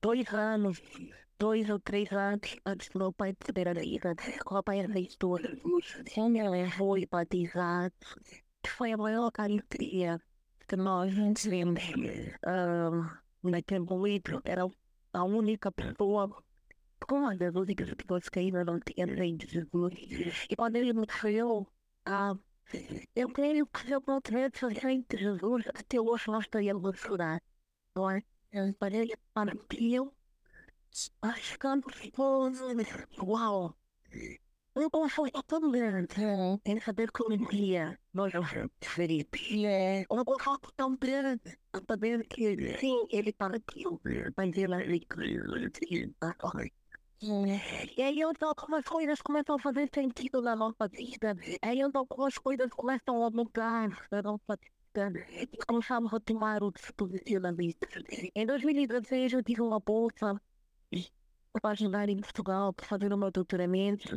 [0.00, 0.82] dois anos,
[1.38, 4.14] dois ou três anos antes do meu pai perder a vida,
[4.46, 7.94] o meu pai aceitou Jesus, ele foi batizado,
[8.66, 10.20] foi a maior alegria
[10.68, 11.82] que nós tivemos
[13.44, 14.68] um, naquele momento, era
[15.12, 16.42] a única pessoa
[17.10, 19.48] uma das únicas pessoas que ainda não tinha feito.
[19.48, 20.46] Jesus.
[20.48, 21.66] E quando ele me falou,
[22.06, 22.36] ah,
[23.14, 27.42] eu creio que se eu não tivesse feito Jesus, até hoje nós estaríamos a chorar.
[27.94, 28.22] Não é?
[28.52, 30.14] Eu parei, partiu,
[31.20, 32.12] achando que
[33.20, 33.76] uau.
[34.74, 36.58] Então foi tão grande É.
[36.64, 39.28] em saber que um dia nós vamos diferir.
[39.50, 40.06] Yeah.
[40.10, 44.00] Uma coisa tão grande a saber que sim, ele partiu,
[44.36, 44.74] mas ele
[47.96, 51.36] e aí então como as coisas começam a fazer sentido na nossa vida.
[51.62, 55.12] Aí então como as coisas começam a mudar na nossa vida.
[55.66, 57.86] Começamos a tomar o posicionamento.
[58.34, 60.40] Em 2016 eu tive uma bolsa
[61.60, 64.08] para ajudar em Portugal para fazer o meu doutoramento.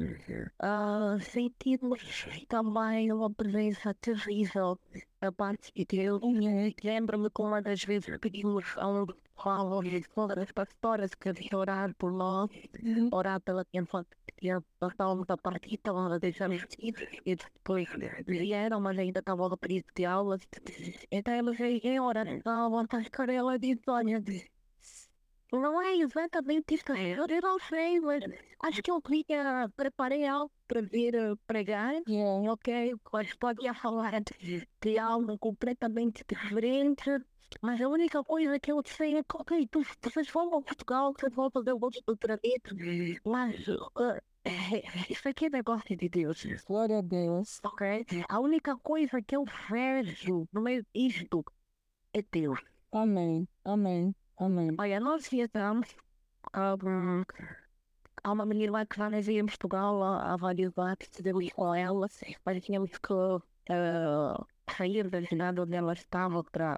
[0.59, 4.79] Ah, sentimos também uma presença terrível
[5.21, 6.21] da parte de Deus.
[6.83, 11.59] Lembro-me que uma das vezes pedimos a um Paulo e todas as pastoras que haviam
[11.59, 12.49] orar por nós,
[13.11, 13.65] orar pela
[14.81, 17.87] nós estávamos a partir, estávamos a filhos e depois
[18.25, 20.41] vieram, mas ainda estavam a período de aulas.
[21.11, 24.21] Então eles vêm orar, estavam a cara ela disse, olha,
[25.51, 28.23] não é exatamente isso, eu não sei, mas
[28.63, 32.51] acho que eu queria, preparei algo para vir eh, pregar, Yeah.
[32.51, 37.09] ok, mas podia falar de, de algo completamente diferente.
[37.61, 41.13] Mas a única coisa que eu sei é que, ok, tu, vocês vão a Portugal,
[41.17, 42.75] vocês vão fazer o vosso doutoramento,
[43.25, 44.21] mas uh,
[45.09, 47.59] isso aqui é negócio de Deus, Glória a Deus.
[47.63, 48.05] ok?
[48.29, 51.43] A única coisa que eu vejo no meio disto
[52.13, 52.59] é Deus.
[52.91, 53.47] Amém.
[53.63, 54.15] Amém.
[54.37, 54.75] Amém.
[54.77, 55.95] Olha, nós viajamos
[56.55, 57.23] um,
[58.23, 62.07] há uma menina que já nasceu em Portugal há, há vários anos, decidimos com ela,
[62.45, 66.75] mas tínhamos que uh, sair da cidade onde ela estava para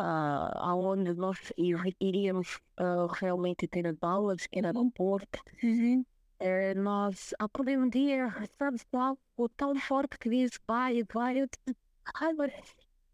[0.00, 5.40] uh, aonde nós ir- iríamos uh, realmente ter as aulas, que era no Porto.
[6.38, 8.28] Eh, nós, acordei um dia,
[8.58, 11.48] sabe, algo tão forte que diz, vai, vai, eu
[12.14, 12.52] ai, mas,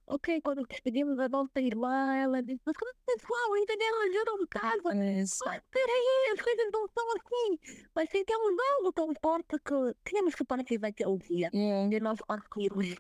[0.07, 4.01] ok, quando despedimos a nossa irmã, ela disse, mas como pessoal, entendeu?
[4.03, 5.39] Ajuda um caso, Yes.
[5.45, 7.59] mas peraí, as coisas não são assim.
[7.95, 11.51] Mas se temos algo tão forte que temos que partir daquele dia.
[11.55, 11.95] Yeah.
[11.97, 12.97] E nós conseguimos.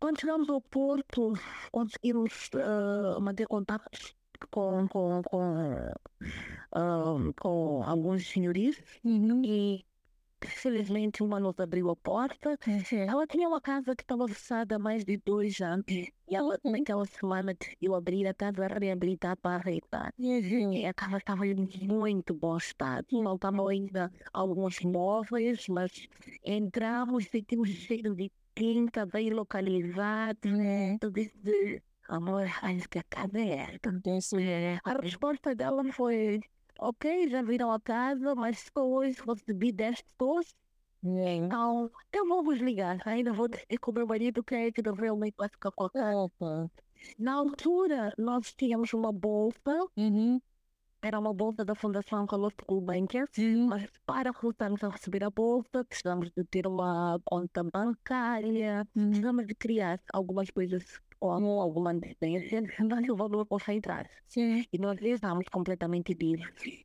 [0.00, 1.32] Quando chegamos ao Porto,
[1.72, 4.14] conseguimos ah, manter contatos
[4.50, 5.92] com, com, com,
[6.72, 9.42] ah, com alguns senhorios Uhum.
[9.44, 9.84] e
[10.40, 12.58] Felizmente, uma nos abriu a porta.
[12.92, 15.84] Ela tinha uma casa que estava fechada há mais de dois anos.
[15.88, 20.12] E ela, naquela semana, eu abri a casa reabilitar para arrendar.
[20.18, 23.06] E a casa estava em muito bom estado.
[23.22, 26.08] Faltavam ainda alguns móveis, mas
[26.44, 30.48] entramos e sentimos cheiro de tinta bem localizado.
[31.00, 33.90] Eu disse, amor, acho que a casa é esta.
[34.84, 36.40] A resposta dela foi
[36.78, 40.54] ok, já viram a casa, mas hoje recebi 10 pessoas.
[41.50, 42.98] Então, eu vou vos ligar.
[43.06, 46.18] Ainda vou dizer com o meu marido que que realmente vai ficar com a casa.
[47.18, 50.40] Na altura, nós tínhamos uma bolsa, Uhum.
[51.02, 53.66] Era uma bolsa da Fundação Carlos Banker, Sim.
[53.66, 59.54] mas para começarmos a receber a bolsa, precisamos de ter uma conta bancária, precisamos de
[59.54, 64.08] criar algumas coisas como alguma dependência, senão o valor possa entrar.
[64.26, 64.64] Sim.
[64.72, 66.84] E nós estávamos completamente livres.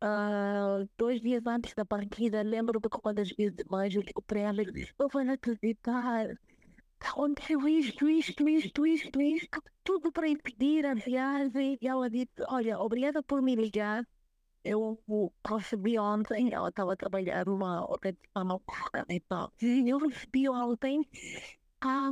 [0.00, 5.22] Ah, dois dias antes da partida, lembro-me que mais eu digo para ela, eu vou
[5.22, 6.28] acreditar.
[7.04, 11.78] Aconteceu isto, isto, isto, isto, isto, tudo para impedir a viagem.
[11.80, 14.06] E ela disse, olha, obrigada por me ligar.
[14.64, 14.98] Eu
[15.46, 18.62] recebi ontem, ela estava a trabalhar numa organização
[19.10, 19.52] e tal.
[19.60, 21.06] Eu recebi ontem,
[21.82, 22.10] ah,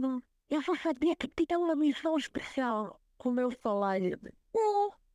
[0.50, 4.20] eu só sabia que tinha uma missão especial com o meu salário.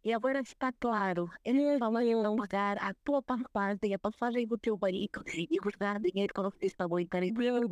[0.07, 5.21] E agora está claro, eles vão pagar a tua passagem, a passagem do teu marido
[5.27, 7.67] e guardar dinheiro que vocês estavam interessando.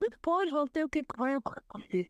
[0.00, 2.08] Depois vão ter o que vai acontecer.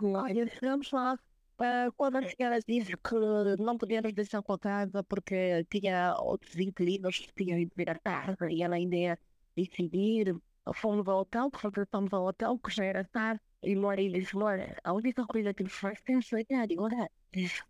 [0.00, 1.18] Olha, chegamos lá.
[1.58, 3.14] ah, quando a senhora disse que
[3.58, 8.50] não podíamos deixar com casa porque tinha outros inquilinos que tinham ido ver a casa
[8.50, 9.18] e ela ainda ia
[9.56, 10.36] decidir,
[10.74, 14.92] fomos ao hotel, regressamos ao hotel, que já era tarde, e Lore disse, Lore, a
[14.92, 17.10] única coisa que nos faz pensar é agora.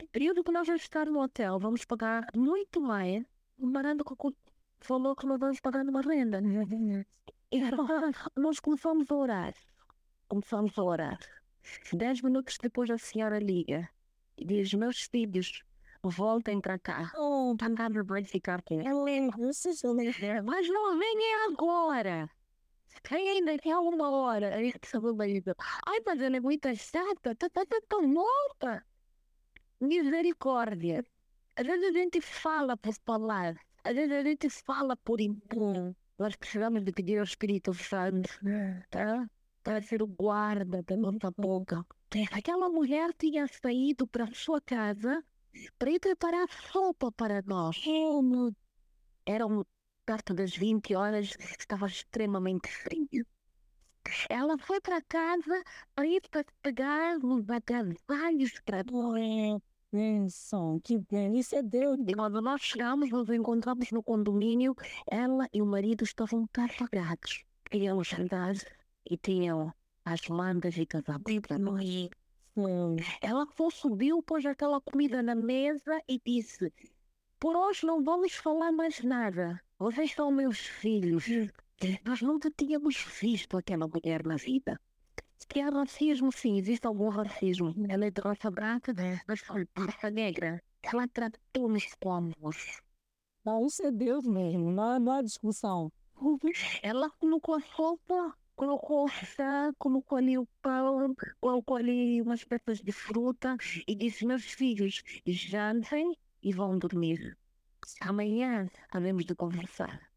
[0.02, 3.24] O período que nós vamos estar no hotel, vamos pagar muito mais,
[3.60, 4.32] comparando com o
[4.80, 6.40] falou que nós vamos pagar numa renda.
[7.50, 7.62] E
[8.36, 9.54] nós começamos a orar.
[10.28, 11.18] Começamos a orar.
[11.94, 13.88] Dez minutos depois a senhora liga
[14.36, 15.62] e diz, meus filhos,
[16.02, 17.10] voltem para cá.
[17.16, 18.88] Oh, Está nada vai ficar com ela.
[20.44, 22.30] Mas não venham agora.
[23.02, 24.50] Tem ainda que é uma hora.
[25.16, 25.54] Marido,
[25.86, 28.86] ai, mas ela é muito chata, tá, tá, tá louca.
[29.80, 31.04] Misericórdia.
[31.56, 35.94] Às vezes a gente fala por falar, às vezes a gente fala por impor.
[36.18, 38.28] Nós precisamos de pedir ao Espírito Santo,
[38.90, 39.28] tá?
[39.62, 41.84] Para ser o guarda da nossa boca.
[42.32, 45.22] Aquela mulher tinha saído para a sua casa
[45.78, 47.76] para ir preparar sopa para nós.
[49.26, 49.64] Eram
[50.06, 53.26] perto das 20 horas, estava extremamente frio.
[54.28, 55.62] Ela foi para casa
[56.04, 58.84] ir para pegar uns agasalhos para
[59.90, 61.98] Benção, que bem, isso é Deus.
[62.06, 67.44] E quando nós chegamos, nos encontramos no condomínio, ela e o marido estavam apagados.
[67.72, 68.54] Iam jantar
[69.10, 69.72] e tinham
[70.04, 72.10] as mandas e casacos para nós.
[73.22, 76.72] Ela só subiu, pôs aquela comida na mesa e disse:
[77.38, 79.60] Por hoje não vamos falar mais nada.
[79.78, 81.24] Vocês são meus filhos.
[82.04, 84.80] Nós nunca tínhamos visto aquela mulher na vida.
[85.38, 87.72] Se há racismo, sim, existe algum racismo.
[87.88, 88.92] Ela é de raça branca,
[89.26, 90.60] mas foi de raça negra.
[90.82, 92.32] Ela tratou-nos como.
[93.44, 95.92] Não, isso é Deus mesmo, não, não há discussão.
[96.82, 102.90] Ela colocou a sopa, colocou chá, colocou ali o pão, colocou ali umas peças de
[102.90, 107.38] fruta e disse: Meus filhos, jantem e vão dormir.
[108.00, 110.10] Amanhã havemos de conversar.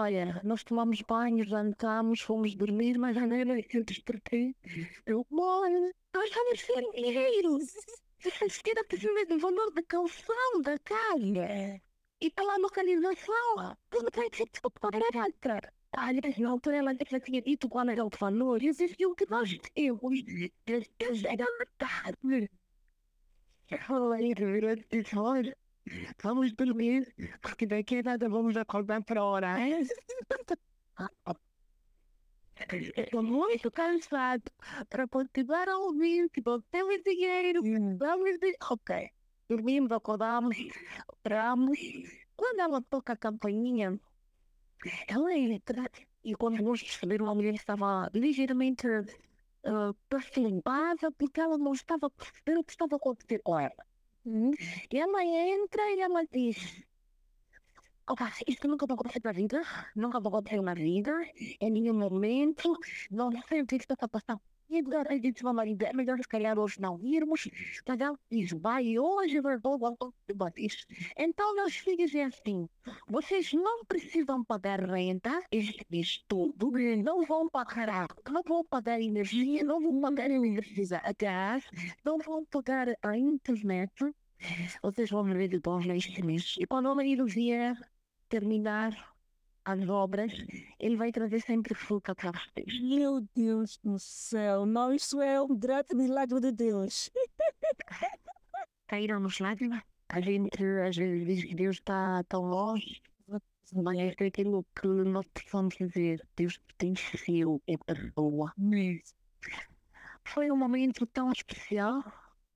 [0.00, 4.56] Olha, nós tomamos banho, jantamos, fomos dormir, mas à noite eu despertei.
[5.04, 6.30] Eu, mãe, nós
[6.94, 7.74] dinheiros.
[8.46, 11.82] Esquerda precisa do valor da calção da casa.
[12.18, 15.70] E pela localização, tudo vai ser descoberta.
[15.92, 18.70] Aliás, na altura ela já tinha dito qual era o valor, e
[19.04, 21.24] o que nós temos.
[21.24, 22.48] Era metade.
[24.16, 25.54] Aí virou e disse, olha,
[26.22, 29.58] vamos dormir, porque daqui a nada vamos acordar para orar.
[32.96, 34.44] Estou muito cansado
[34.88, 37.62] para continuar a ouvir não temos dinheiro.
[37.98, 38.56] Vamos de...
[38.70, 39.10] Ok.
[39.48, 40.56] Dormimos, acordamos,
[41.24, 41.78] oramos.
[42.36, 43.98] Quando ela toca a campainha,
[45.08, 45.90] ela entra
[46.22, 52.10] e quando nós perceberam a mulher estava ligeiramente uh, perturbada porque ela não estava a
[52.10, 53.89] perceber o que estava a acontecer com ela.
[54.24, 56.84] E ela entra e ela diz
[58.08, 59.62] Opa, isto nunca vai acontecer na vida,
[59.94, 61.12] nunca vai acontecer na vida,
[61.60, 62.76] em nenhum momento,
[63.10, 64.40] não sei o que está a passar
[64.70, 67.48] E a gente vai marido, é melhor se calhar hoje não irmos.
[67.84, 69.58] Cada um diz, vai hoje, vai
[70.54, 70.86] diz.
[71.18, 72.68] Então, meus filhos, é assim.
[73.08, 76.70] Vocês não precisam pagar renda este mês todo.
[77.02, 81.64] Não vão pagar água, não vão pagar energia, não vão pagar energia a gás,
[82.04, 83.92] não vão pagar a internet.
[84.80, 86.54] Vocês vão ver de bom neste mês.
[86.60, 87.76] E quando marido vier
[88.28, 89.09] terminar
[89.64, 90.32] as obras,
[90.78, 92.80] ele vai trazer sempre fruta para vocês.
[92.80, 97.10] Meu Deus do céu, não, isso é um grande milagre de Deus.
[98.86, 99.82] Caíram nos lágrimas.
[100.08, 103.00] A gente às vezes diz que Deus está tão longe,
[103.72, 106.26] mas é aquilo que nós precisamos dizer.
[106.34, 108.52] Deus pertenceu é pessoa.
[110.24, 112.02] Foi um momento tão especial.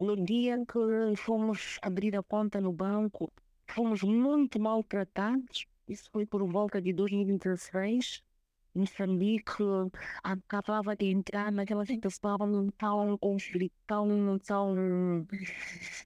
[0.00, 3.32] No dia que fomos abrir a conta no banco,
[3.68, 8.22] fomos muito maltratados isso foi por volta de 2016.
[8.74, 9.62] Moçambique
[10.22, 15.26] acabava de entrar naquela situação tão conflitão, tão,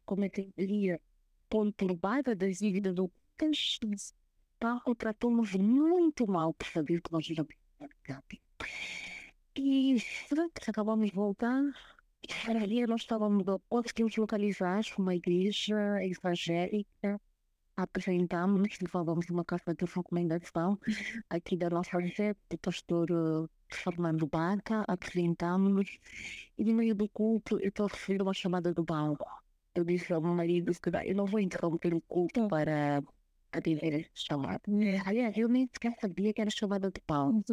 [0.05, 1.01] como é que diria,
[1.49, 4.12] conturbada das dívidas do país.
[4.57, 7.55] Então, tratou-nos muito mal por saber que nós éramos
[9.57, 9.97] E
[10.66, 11.62] acabamos de voltar.
[12.22, 17.20] E nós estávamos, conseguimos localizar uma igreja evangélica
[17.79, 20.76] apresentamos e falamos de uma carta de recomendação
[21.31, 25.99] aqui da nossa rede, do pastor uh, Fernando Banca, apresentamos
[26.59, 29.24] e no meio do culto eu estou a receber uma chamada do banco.
[29.76, 33.01] Eu disse ao meu marido que eu não vou interromper o culto para
[33.53, 34.62] atender esta chamada.
[35.07, 37.45] Aliás, eu nem sequer sabia que era chamada de banco.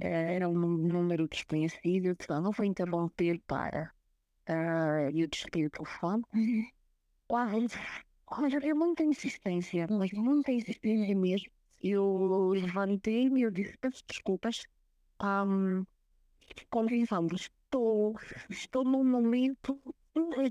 [0.00, 3.92] Era um número desconhecido, então não vou interromper para
[4.48, 6.24] uh, eu despedir o telefone.
[7.28, 7.76] Quase
[8.28, 11.50] Olha, é muita insistência, mas muita insistência mesmo.
[11.82, 14.64] Eu levantei-me e eu disse, peço desculpas.
[15.22, 15.84] Um,
[16.68, 18.18] convençamos, estou,
[18.50, 19.80] estou num momento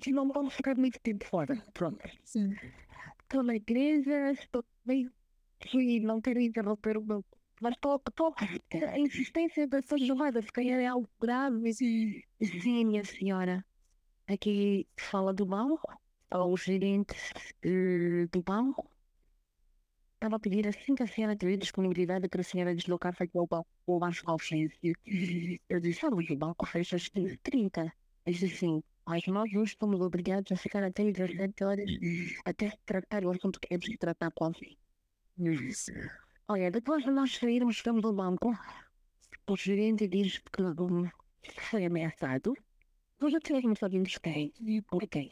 [0.01, 1.61] que não vamos ficar muito tempo fora.
[1.73, 1.99] Pronto.
[2.23, 5.11] Estou na igreja, estou meio.
[5.69, 7.25] Fui não quero interromper o meu.
[7.61, 8.33] Mas estou, estou.
[8.89, 11.73] A insistência dessa jogada, se calhar é algo grave.
[11.73, 13.65] Sim, sim minha senhora.
[14.27, 15.79] Aqui fala do mal
[16.43, 17.15] ao gerente
[17.65, 18.89] uh, do banco.
[20.15, 23.45] Estava a pedir assim que a senhora teve disponibilidade para a senhora deslocar-se aqui ao
[23.45, 24.95] banco, ao banco Alfêncio.
[25.69, 27.09] Eu disse, ah, o banco fecha às
[27.43, 27.93] 30.
[28.25, 31.85] Eu disse assim, mas nós não estamos obrigados a ficar até 17 horas
[32.43, 34.75] até tratar o assunto que temos que tratar com você.
[36.47, 38.51] Olha, depois de nós sairmos, estamos no banco.
[39.47, 41.07] O gerente diz que um,
[41.69, 42.53] foi ameaçado.
[43.19, 45.31] Nós já tivemos sabendo quem e por quem.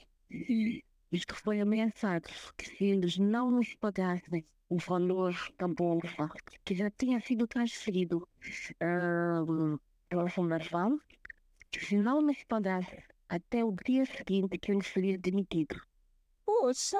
[1.13, 6.27] Isto foi ameaçado que se eles não nos pagassem o valor da bolsa
[6.65, 8.27] que já tinha sido transferido
[8.81, 10.99] uh, pela Fundação,
[11.79, 15.79] se não nos pagassem até o dia seguinte que ele seria demitido.
[16.47, 16.97] Poxa!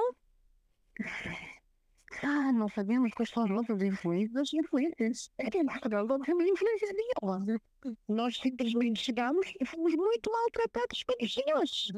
[2.21, 5.31] Ah, não sabemos quais são as nossas influências e influências.
[5.39, 7.59] É que nós não temos influências nenhuma.
[8.07, 11.91] Nós simplesmente chegamos e fomos muito maltratados pelos senhores.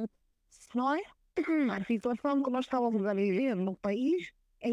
[0.73, 1.03] Não é?
[1.71, 4.31] A situação que nós estávamos a viver no país
[4.61, 4.69] é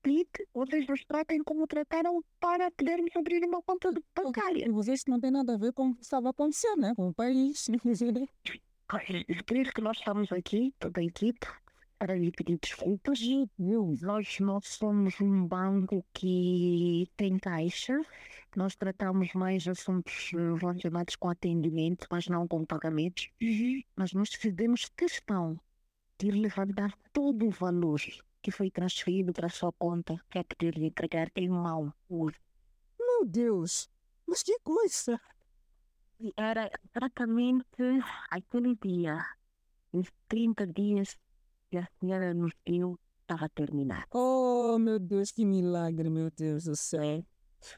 [0.00, 4.66] nada vocês nos tratem como trataram para podermos abrir uma conta bancária.
[4.66, 6.94] E vocês não tem nada a ver com o que estava acontecendo, né?
[6.94, 7.66] Com o país.
[9.46, 11.46] Por isso que nós estamos aqui, toda a equipe,
[11.98, 13.18] para lhe pedir desculpas.
[13.58, 17.98] Nós não somos um banco que tem caixa.
[18.54, 20.30] Nós tratamos mais assuntos
[20.60, 23.30] relacionados com atendimento, mas não com pagamentos.
[23.42, 23.82] Uhum.
[23.96, 25.58] Mas nós fizemos questão
[26.18, 28.00] de levantar todo o valor
[28.42, 32.38] que foi transferido para a sua conta para poder lhe entregar em mão hoje.
[32.98, 33.88] Meu Deus!
[34.26, 35.20] Mas que coisa!
[36.36, 37.64] Era exatamente
[38.30, 39.24] aquele dia,
[39.92, 41.18] os 30 dias
[41.70, 44.06] que a senhora nos deu estava terminado.
[44.12, 47.24] Oh, meu Deus, que milagre, meu Deus do céu.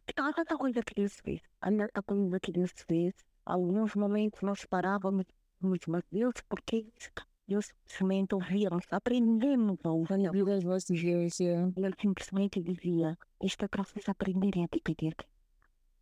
[0.08, 1.40] Então, tanta coisa que Deus fez.
[1.60, 3.14] Tanta coisa que Deus fez.
[3.44, 5.24] Alguns momentos nós parávamos,
[5.60, 7.10] mas Deus, por que isso?
[7.48, 11.38] Eu simplesmente ouvia, aprendemos a ouvir as vozes de Deus.
[11.38, 11.72] Yeah.
[11.76, 15.14] Ele simplesmente dizia: Isto é para vocês aprenderem a pedir.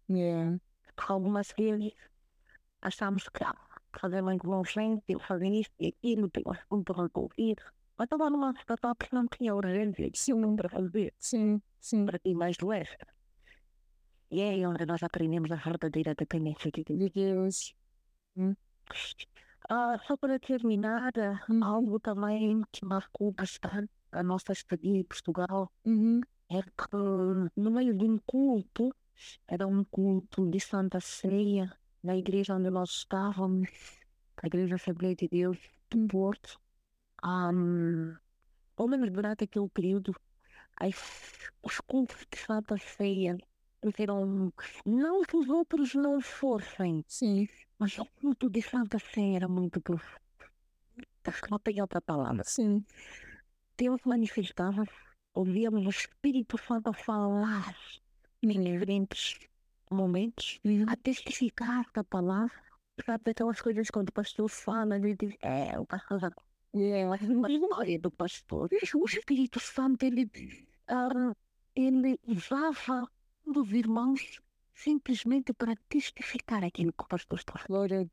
[0.08, 0.58] Yeah.
[0.96, 1.92] Algumas vezes
[2.80, 3.54] achamos que ah,
[3.98, 7.56] fazer uma intervenção, fazer isto e aquilo, tem um assunto para ouvir.
[7.96, 11.12] Mas estava numa situação que não tinha urgência, um para fazer.
[11.18, 12.06] Sim, sim.
[12.06, 13.06] Para ti mais leste.
[14.30, 17.74] E é onde nós aprendemos a verdadeira dependência de Deus.
[18.36, 18.54] Hum.
[19.68, 21.12] Ah, só para terminar,
[21.48, 21.64] hum.
[21.64, 26.20] algo também que marcou bastante a nossa estadia em Portugal uhum.
[26.50, 26.96] é que
[27.56, 28.94] no meio de um culto,
[29.48, 33.70] era um culto de Santa Ceia, na igreja onde nós estávamos,
[34.42, 35.58] a Igreja Assembleia de Deus
[35.90, 36.60] do Porto,
[37.24, 38.14] um,
[38.76, 40.14] ou menos durante aquele período,
[40.76, 43.38] as, os cultos de Santa Ceia
[44.84, 47.48] não que os outros não fossem, Sim.
[47.78, 50.20] mas o culto de Santa Ceia era muito profundo.
[51.50, 52.44] Não tem outra palavra.
[52.44, 52.84] Sim.
[53.76, 54.84] Deus manifestava,
[55.34, 57.76] ouvíamos o Espírito Santo falar
[58.42, 59.38] em diferentes
[59.90, 62.62] momentos, a testificar da palavra.
[63.04, 66.32] Sabe aquelas coisas quando o pastor fala, ele diz, é, o pastor
[66.74, 68.68] é uma história do pastor.
[68.94, 70.30] O Espírito Santo, ele,
[70.88, 71.34] ah,
[71.74, 73.08] ele usava
[73.46, 74.40] dos irmãos
[74.74, 78.10] simplesmente para testificar aquilo que o pastor está falando.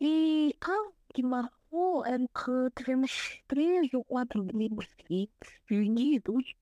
[0.00, 4.88] E algo que marcou é que tivemos três ou quatro domingos
[5.68, 6.54] seguidos,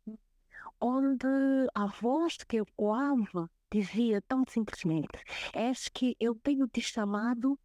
[0.81, 1.27] onde
[1.75, 5.25] a voz que eu ecoava dizia tão simplesmente:
[5.55, 7.59] És que eu tenho te chamado,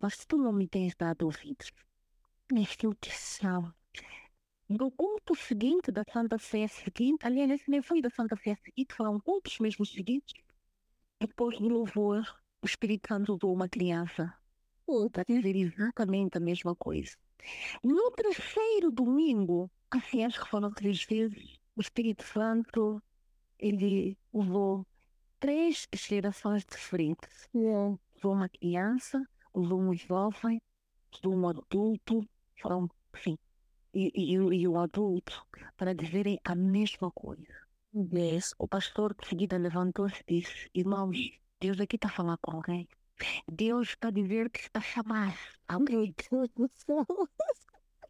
[0.00, 1.72] mas tu não me tens dado ouvidos.
[2.54, 3.74] És que eu te chamo.
[4.68, 9.20] No culto seguinte da Santa Fé seguinte, aliás, nem foi da Santa Fé seguinte, foram
[9.20, 10.42] cultos mesmo seguintes.
[11.20, 12.24] Depois do louvor,
[12.60, 14.34] o Espírito Santo usou uma criança
[15.12, 17.16] para dizer exatamente a mesma coisa.
[17.80, 23.00] No terceiro domingo, assim acho que foram três vezes, o Espírito Santo,
[23.60, 24.84] ele usou
[25.38, 27.48] três gerações diferentes.
[27.54, 27.96] Yeah.
[28.16, 30.60] Usou uma criança, usou um jovem,
[31.12, 32.28] usou um adulto,
[32.60, 32.90] foram,
[33.22, 33.38] sim,
[33.96, 35.42] e, e, e o adulto,
[35.74, 37.54] para dizerem a mesma coisa.
[37.94, 38.54] Yes.
[38.58, 41.16] O pastor de seguida levantou-se e disse: Irmãos,
[41.58, 42.86] Deus aqui está a falar com alguém.
[43.50, 45.34] Deus está a dizer que está a chamar
[45.66, 46.14] alguém.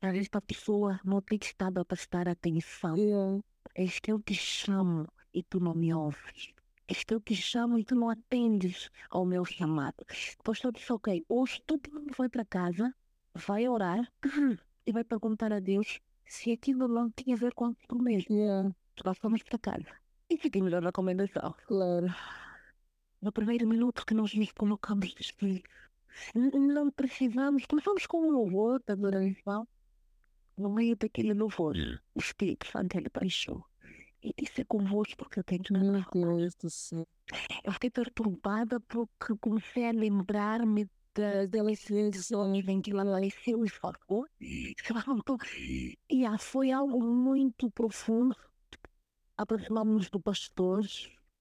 [0.02, 2.96] Às vezes a pessoa não tem estado a prestar atenção.
[2.96, 3.40] Yeah.
[3.76, 6.52] És que eu te chamo e tu não me ouves.
[6.88, 10.04] Que eu te chamo e tu não atendes ao meu chamado.
[10.40, 12.92] O pastor disse: Ok, hoje todo mundo vai para casa,
[13.34, 14.12] vai orar
[14.86, 18.34] e vai perguntar a Deus se aquilo não tinha a ver com aquilo mesmo.
[18.34, 18.70] Yeah.
[19.04, 19.86] Nós fomos para casa.
[20.30, 21.54] E fiquei melhor recomendação.
[21.66, 22.06] Claro.
[23.20, 25.12] No primeiro minuto que nós nos colocamos
[26.34, 29.66] n- não precisamos, começamos com um louvor da adoração.
[30.56, 31.76] No meio daquele louvor,
[32.14, 33.64] o Espírito Santo ele baixou.
[34.22, 37.06] E disse é convosco porque eu tenho que Meu Deus do céu.
[37.62, 42.30] Eu fiquei perturbada porque comecei a lembrar-me das eleições
[42.68, 44.26] em que ela nasceu e falou.
[46.10, 48.36] E ah, foi algo muito profundo.
[49.36, 50.84] Aproximamos do pastor,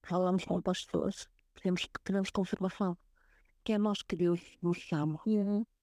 [0.03, 1.11] falamos com o pastor,
[1.55, 2.97] tivemos, tivemos confirmação
[3.65, 5.19] que é nós que Deus nos chama.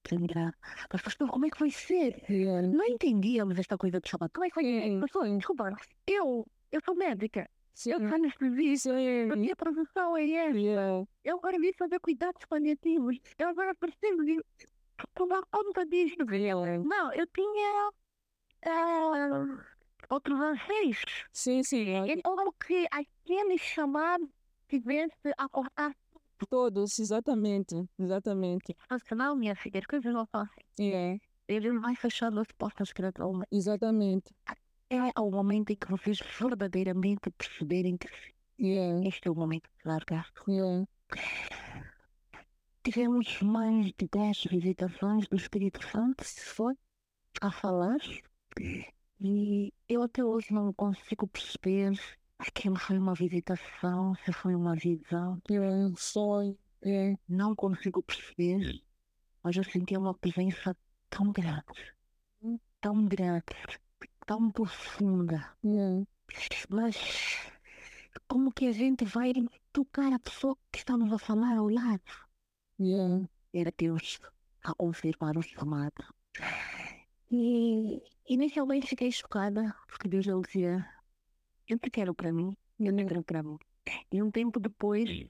[0.09, 0.55] Lembrar.
[0.91, 2.23] Mas pastor, como é que vai ser?
[2.29, 2.65] Yeah.
[2.67, 4.29] Não entendíamos esta coisa de chamar.
[4.29, 4.83] Como é que vai ser?
[4.83, 4.99] Sim.
[5.01, 5.75] Pastor, desculpa,
[6.07, 7.49] eu, eu sou médica.
[7.85, 8.09] Eu Sim.
[8.09, 11.07] tenho serviço, a minha profissão é essa.
[11.23, 13.17] Eu agora vim fazer cuidados paliativos.
[13.37, 14.39] Eu agora preciso de
[15.15, 16.23] tomar conta disto.
[16.85, 17.91] Não, eu tinha
[18.65, 19.45] ah,
[20.09, 21.25] outros anseios.
[21.31, 21.89] Sim, sim.
[21.89, 24.29] É como que aquele chamado
[24.67, 25.95] tivesse a cortar.
[26.49, 27.85] Todos, exatamente.
[27.97, 28.75] Exatamente.
[28.89, 30.61] Mas não, minha filha, as coisas não são assim.
[30.79, 31.19] Yeah.
[31.47, 34.33] Ele vai fechando as portas que não Exatamente.
[34.93, 38.07] É o momento em que vocês verdadeiramente perceberem que
[38.59, 39.07] Yeah.
[39.07, 40.31] este é o momento de largar.
[40.47, 40.87] Yeah.
[42.83, 46.75] Tivemos mais de 10 visitações do Espírito Santo, se foi,
[47.41, 47.97] a falar.
[49.19, 51.93] E eu até hoje não consigo perceber
[52.37, 55.41] aquilo foi uma visitação, se foi uma visão.
[55.49, 55.87] Yeah.
[55.87, 56.57] Um sonho.
[56.85, 57.17] Yeah.
[57.27, 58.81] Não consigo perceber,
[59.41, 60.75] mas eu senti uma presença
[61.09, 61.63] tão grande,
[62.81, 63.45] tão grande,
[64.25, 65.55] tão profunda.
[65.63, 66.05] Yeah.
[66.69, 66.97] Mas
[68.27, 69.33] como que a gente vai
[69.71, 72.01] tocar a pessoa que estamos a falar ao lado?
[72.79, 73.27] Yeah.
[73.53, 74.19] Era Deus
[74.63, 76.03] a confirmar o chamado.
[77.31, 80.87] E inicialmente fiquei chocada, porque Deus ele dizia:
[81.67, 83.57] Eu te quero para mim, eu não quero para mim.
[84.11, 85.27] E um tempo depois,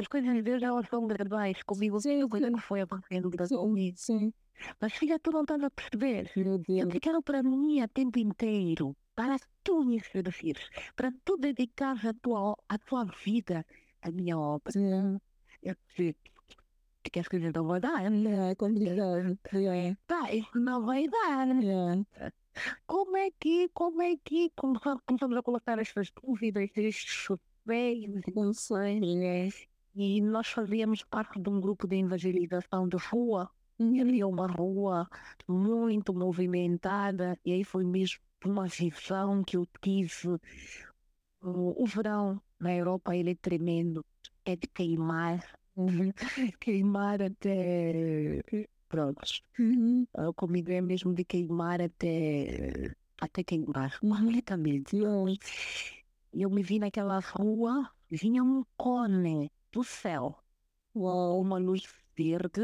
[0.00, 1.62] as coisas de Deus elas são graduais.
[1.62, 3.56] Comigo, Sim, coisa que foi acontecendo Sim.
[3.56, 3.96] comigo.
[3.98, 4.32] Sim.
[4.80, 6.30] Mas filha, tu não estás a perceber.
[6.90, 10.56] Te quero para mim a tempo inteiro, para tu me servir,
[10.96, 13.64] para tu dedicares a tua, a tua vida
[14.02, 14.72] à minha obra.
[14.74, 15.20] Yeah.
[15.62, 16.16] Eu disse,
[17.02, 18.10] tu queres que eu não vai dar?
[18.12, 18.50] Yeah.
[18.50, 19.38] É complicado.
[20.06, 21.46] Tá, isso não vai dar.
[21.62, 22.02] Yeah.
[22.86, 27.28] Como é que, como é que começamos, a colocar estas dúvidas, estes
[28.34, 29.69] Com sangue.
[30.00, 33.50] E nós fazíamos parte de um grupo de evangelização de rua.
[33.78, 35.06] E havia uma rua
[35.46, 40.38] muito movimentada, e aí foi mesmo uma visão que eu tive.
[41.42, 44.04] O, verão na Europa ele é tremendo,
[44.44, 45.44] é de queimar.
[45.76, 46.12] Uhum.
[46.60, 48.42] queimar até.
[48.88, 49.20] Pronto.
[49.58, 50.06] Uhum.
[50.34, 52.94] Comigo é mesmo de queimar até.
[53.20, 54.00] Até queimar.
[54.00, 54.96] Completamente.
[54.96, 60.38] E eu me vi naquela rua, vinha um cone do céu,
[60.94, 61.82] uma luz
[62.16, 62.62] verde,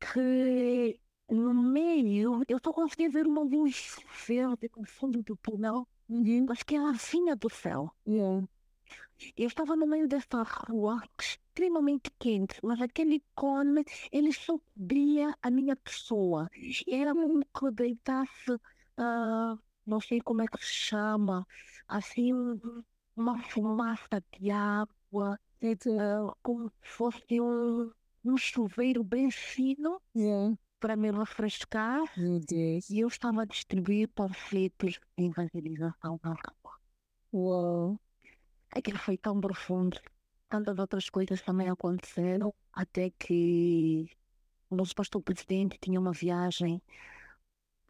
[0.00, 1.00] que
[1.30, 3.96] no meio eu só conseguia ver uma luz
[4.26, 6.44] verde no fundo do túnel, Uhum.
[6.48, 7.90] mas que ela vinha do céu.
[8.06, 8.46] Yeah.
[9.36, 15.76] Eu estava no meio dessa rua extremamente quente, mas aquele cone, ele subia a minha
[15.76, 16.48] pessoa.
[16.54, 18.60] E era como que eu deitasse,
[18.96, 19.56] ah,
[19.86, 21.46] não sei como é que se chama,
[21.88, 22.84] assim, um-
[23.16, 27.90] uma fumaça de água, It's, uh, como se fosse um,
[28.22, 30.54] um chuveiro bem fino yeah.
[30.78, 32.02] para me refrescar.
[32.18, 36.78] E eu estava a distribuir panfletos de evangelização na rua.
[37.32, 38.00] Uau.
[38.70, 39.98] Aquilo foi tão profundo.
[40.50, 44.10] Tantas outras coisas também aconteceram, até que
[44.68, 46.82] o nosso pastor presidente tinha uma viagem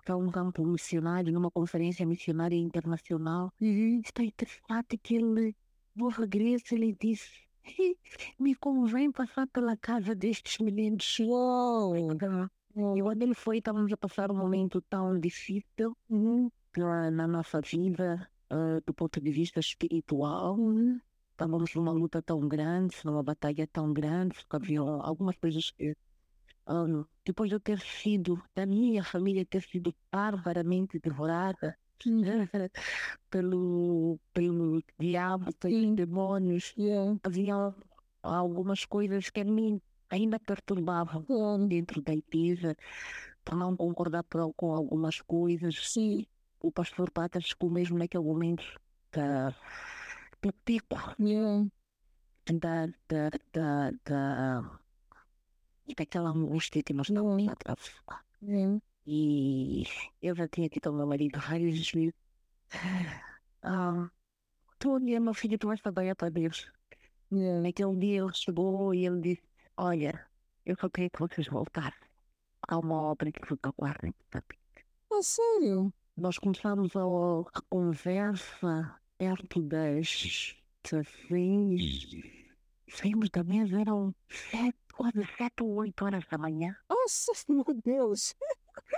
[0.04, 3.52] para um campo missionário, numa conferência missionária internacional.
[3.60, 4.00] Uhum.
[4.04, 5.56] Está interessante que ele,
[5.96, 7.43] no regresso, ele disse:
[8.38, 11.18] Me convém passar pela casa destes meninos.
[11.18, 16.50] E quando ele foi, estávamos a passar um momento tão difícil Uhum.
[16.76, 20.56] na, nossa vida, ah, do ponto de vista espiritual.
[20.58, 21.00] Uhum.
[21.30, 25.94] Estávamos numa luta tão grande, numa batalha tão grande, porque havia algumas coisas que,
[26.66, 26.84] ah,
[27.24, 31.76] depois de eu ter sido, da minha família ter sido barbaramente devorada.
[33.30, 37.18] pelo, pelo diabo, pelos demônios, Yeah.
[37.22, 37.74] havia
[38.22, 39.80] algumas coisas que a mim
[40.10, 41.66] ainda perturbavam Claro.
[41.66, 42.76] dentro da igreja,
[43.44, 44.24] para não concordar
[44.56, 45.90] com algumas coisas.
[45.92, 46.26] Sim.
[46.60, 48.64] O pastor Pata chegou mesmo naquele momento
[49.12, 49.50] da,
[50.40, 51.66] do pico Yeah.
[52.46, 54.80] da, da, da, da,
[55.96, 58.24] daquela angústia que nós estávamos a atravessar.
[59.06, 59.84] E
[60.22, 62.14] eu já tinha ao meu marido várias vezes,
[63.62, 64.10] ah,
[64.78, 66.70] tu e meu filho, tu vais trabalhar para Deus.
[67.30, 69.42] Naquele dia ele chegou e ele disse,
[69.76, 70.26] olha,
[70.64, 72.08] eu só queria que vocês voltassem.
[72.66, 74.14] Há uma obra que fica guardem.
[74.32, 75.92] Ah, sério?
[76.16, 82.44] Nós começamos a, a conversa perto das 16.
[82.88, 86.76] Saímos da mesa, eram sete, quase sete ou oito horas da manhã.
[86.88, 88.34] Nossa, meu Deus.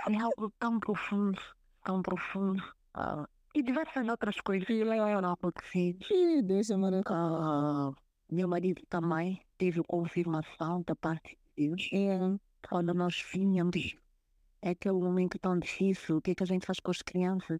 [0.03, 1.41] Foi algo tão profundo,
[1.83, 2.63] tão profundo.
[2.93, 5.99] Ah, e diversas outras coisas que foram acontecendo.
[6.11, 7.13] Ih, Deus é maravilhoso.
[7.13, 7.91] Ah,
[8.31, 11.89] meu marido também teve confirmação da parte de Deus.
[11.91, 12.37] Yeah.
[12.69, 13.95] Quando nós vínhamos,
[14.61, 17.59] é aquele momento tão difícil, o que é que a gente faz com as crianças?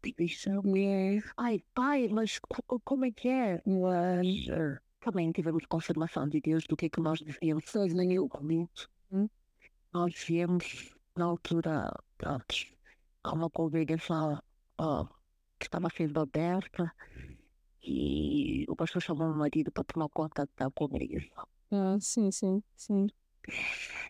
[0.00, 1.26] Pedir Yeah.
[1.36, 3.62] Ai, pai, mas co- como é que é?
[3.66, 4.48] Mas,
[5.00, 8.88] Também tivemos confirmação de Deus do que é que nós devíamos fazer naquele momento.
[9.12, 9.28] Hum.
[9.92, 11.92] Nós viemos na altura,
[13.22, 14.42] com uma congregação
[14.78, 15.06] ó,
[15.58, 16.92] que estava sendo aberta
[17.82, 21.46] e o pastor chamou o marido para tomar conta da congregação.
[21.70, 23.06] ah, sim, sim, sim.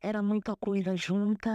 [0.02, 1.50] Era muita coisa junta.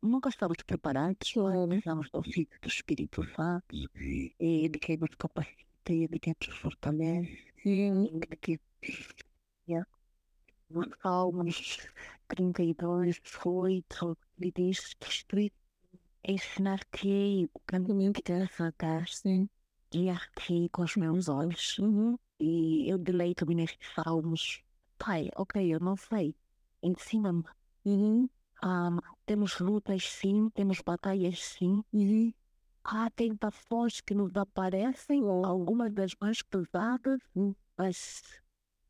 [0.00, 1.68] Nunca estávamos preparados, Claro.
[1.68, 3.64] precisamos do Filho do Espírito Santo.
[4.00, 7.52] E ele quem nos capacita, ele quem nos fortalece.
[7.64, 8.00] Yeah.
[8.08, 8.60] Ele que
[9.68, 9.88] yeah.
[11.02, 11.78] Salmos
[12.28, 15.56] 32, 8, ele diz que Espírito
[16.24, 19.48] ensinar-te-ei o caminho que deves andar, Sim.
[19.90, 21.78] guiar-te com os meus olhos.
[21.78, 22.18] Uhum.
[22.38, 24.62] E eu deleito-me nestes salmos.
[24.98, 26.34] Pai, ok, eu não sei.
[26.82, 27.44] Ensina-me.
[27.84, 28.28] Uhum.
[28.62, 28.90] Ah,
[29.26, 31.82] temos lutas sim, temos batalhas sim.
[31.92, 32.32] Uhum.
[32.84, 37.20] Há tentações que nos aparecem, algumas das mais pesadas,
[37.76, 38.22] mas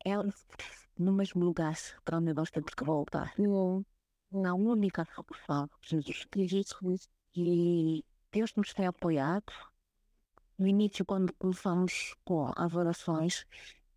[0.05, 0.13] é
[0.99, 1.75] no mesmo lugar
[2.05, 3.33] para onde nós temos que voltar.
[3.39, 3.83] Yeah.
[4.31, 6.79] Na única solução, Jesus Cristo.
[7.35, 9.53] E Deus nos tem apoiado.
[10.59, 13.47] No início, quando começamos com as orações,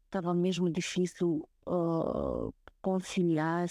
[0.05, 2.49] estava mesmo difícil ah,
[2.81, 3.67] conciliar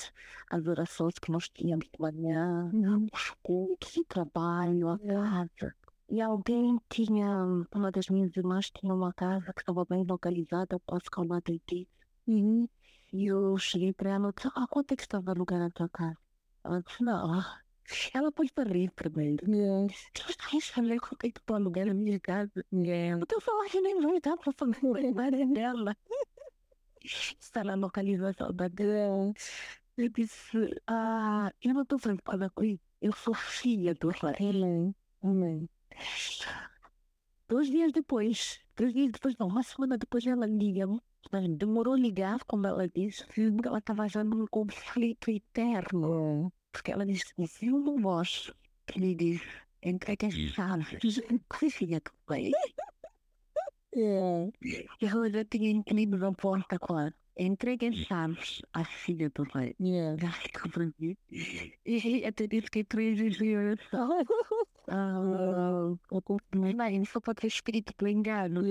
[0.51, 3.07] as orações que nós tínhamos de manhã, Uhum.
[3.13, 5.31] os cultos, o trabalho, a Yeah.
[5.31, 5.75] casa.
[6.11, 7.27] E alguém tinha,
[7.75, 11.89] uma das minhas irmãs tinha uma casa que estava bem localizada, posso calmar de
[12.27, 12.69] Uhum.
[13.15, 15.89] E eu cheguei para ela e disse, ah, quanto é que estava alugando a tua
[15.89, 16.19] casa?
[16.65, 17.45] Ela disse, não.
[18.13, 19.49] Ela pôs para rir primeiro.
[19.49, 19.87] Yeah.
[20.13, 22.65] Tu a saber quanto é que estou alugando a minha casa?
[22.73, 23.23] Yeah.
[23.23, 25.97] O teu salário nem vai dar para pagar o salário dela.
[27.05, 29.33] Está na localização da dela.
[29.97, 32.83] Eu disse, ah, eu não estou preocupada com isso.
[33.01, 34.51] Eu sou filha do rei.
[34.51, 34.95] Amém.
[35.23, 35.69] Amém.
[37.55, 41.01] Dois dias depois, três dias depois, não, uma semana depois ela liga-me,
[41.31, 46.53] mas demorou a ligar, como ela disse, porque ela estava já num conflito eterno.
[46.73, 48.53] Porque ela disse, viu uma voz
[48.89, 49.41] que lhe diz,
[49.85, 51.21] entrega as chaves.
[51.61, 52.51] Que filha que foi?
[53.95, 54.51] É.
[55.01, 57.15] E ela já tinha entrado na porta, claro.
[57.39, 59.77] Entrega as chaves à filha do rei.
[59.81, 60.21] Yeah.
[61.87, 63.79] E até disse que três dias.
[64.89, 65.95] Ah,
[66.77, 68.63] Bem, só pode ter espírito do engano.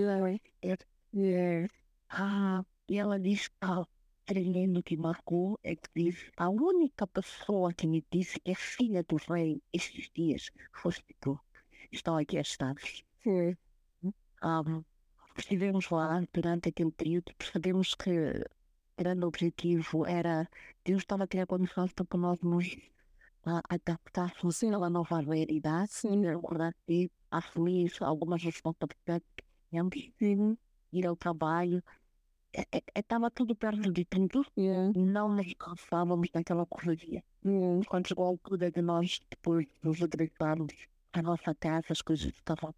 [2.09, 3.85] Ah, e ela que ah,
[4.25, 9.03] tremendo que marcou é que disse a única pessoa que me disse que é filha
[9.03, 11.39] do rei estes dias foste tu.
[11.91, 13.03] Estão aqui as chaves.
[13.23, 13.57] Foi.
[14.41, 14.61] Ah,
[15.37, 18.43] estivemos lá durante aquele período, percebemos que o
[18.97, 20.47] grande objetivo era
[20.85, 22.67] Deus estava a criar condições para nós nos
[23.69, 24.73] adaptássemos Sim.
[24.73, 26.21] à nova realidade, Sim.
[26.25, 29.27] recordar que assumir algumas responsabilidades
[29.91, 30.55] que Uhum.
[30.91, 31.83] ir ao trabalho,
[32.95, 34.91] estava tudo perto de tudo, Yeah.
[34.95, 37.23] não nos cansávamos daquela correria.
[37.43, 37.83] Yeah.
[37.87, 40.73] Quando chegou a altura de nós depois nos regressarmos
[41.13, 42.73] à nossa casa, as coisas estavam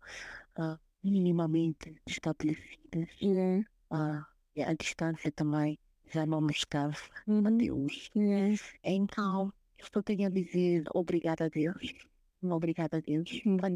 [0.55, 3.09] ah, minimamente estabelecidas.
[3.21, 3.67] Yeah.
[3.91, 5.77] Ah, e a distância também
[6.13, 7.57] já não nos cansa a Uhum.
[7.57, 8.09] Deus.
[8.15, 8.55] Yeah.
[8.83, 11.93] Então, eu só tenho a dizer obrigada a Deus.
[12.43, 13.41] Obrigada a Deus.
[13.59, 13.69] Para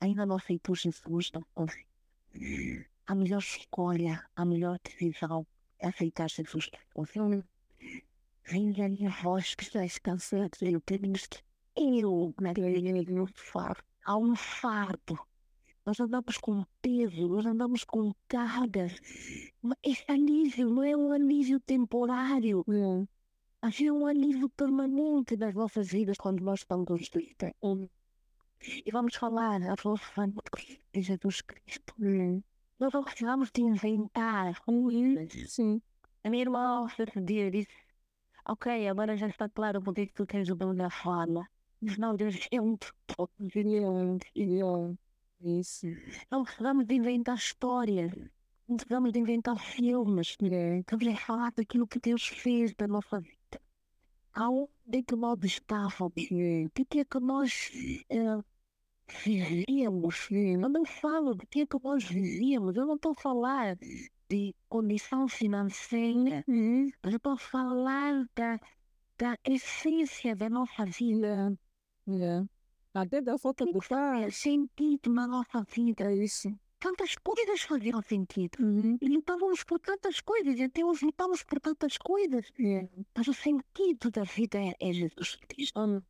[0.00, 1.66] ainda não aceitou Jesus, não.
[3.06, 5.46] A melhor escolha, a melhor decisão
[5.78, 6.70] é aceitar Jesus.
[6.94, 7.18] Você
[8.50, 10.50] Venha a minha voz que estás cansado.
[10.62, 11.12] Eu tenho
[11.76, 12.34] eu
[13.24, 13.84] me fardo.
[14.04, 15.18] Há um fardo.
[15.84, 18.94] Nós andamos com peso, nós andamos com cargas.
[19.62, 22.64] Mas esse alívio não é um alívio temporário.
[22.68, 23.06] Yeah.
[23.60, 27.52] Havia um alívio permanente nas nossas vidas quando nós estamos tristes.
[28.62, 30.00] E vamos falar a voz
[30.92, 31.92] de Jesus Cristo.
[32.00, 32.40] Yeah.
[32.78, 35.50] Nós não precisamos de inventar coisas.
[35.50, 35.82] Sim.
[36.22, 37.72] A minha irmã, certo dia, disse:
[38.46, 41.44] Ok, agora já está claro porque que tu tens o dom da fala.
[41.80, 42.76] Mas não, Deus é um.
[43.40, 44.18] Yeah.
[44.36, 44.94] Yeah.
[45.40, 45.86] Isso.
[46.30, 48.12] Não precisamos de inventar histórias.
[48.68, 50.36] Não precisamos de inventar filmes.
[50.40, 50.78] Yeah.
[50.78, 53.37] Estamos a falar daquilo que Deus fez da nossa vida.
[54.92, 56.12] É que nós estávamos?
[56.12, 57.70] O que é que nós
[58.08, 58.38] eh,
[59.24, 60.28] vivíamos?
[60.30, 62.76] Eu não falo do que é que nós vivíamos.
[62.76, 63.76] Eu não estou a falar
[64.28, 66.44] de condição financeira.
[66.46, 66.88] Uhum.
[67.02, 68.60] Mas eu estou a falar da,
[69.18, 71.58] da essência da nossa vida.
[72.06, 72.46] Yeah.
[72.94, 74.24] Até da falta de paz.
[74.24, 76.04] É sentido na nossa vida.
[76.12, 76.48] É isso.
[76.80, 78.56] Tantas coisas faziam sentido.
[78.60, 78.98] Uhum.
[79.02, 80.60] Lutávamos por tantas coisas.
[80.60, 82.46] Até hoje lutamos por tantas coisas.
[82.58, 82.88] Yeah.
[83.16, 85.78] Mas o sentido da vida é, é Jesus Cristo.
[85.80, 86.00] Um,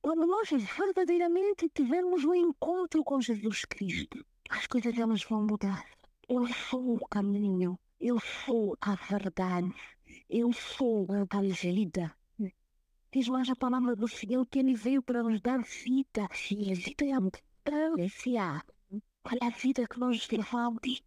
[0.00, 5.84] Quando nós verdadeiramente tivermos um encontro com Jesus Cristo, as coisas elas vão mudar.
[6.28, 9.72] Eu sou o caminho, eu sou a verdade,
[10.30, 12.14] eu sou a vida.
[13.12, 16.28] Diz mais a palavra do Senhor que Ele veio para nos dar vida.
[16.50, 18.64] E a vida é abundância.
[19.24, 21.02] Olha a vida que nós levamos.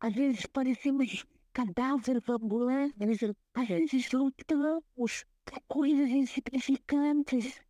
[0.00, 3.20] Às vezes parecemos cadáveres ambulantes.
[3.54, 7.60] Às vezes lutamos por coisas insignificantes.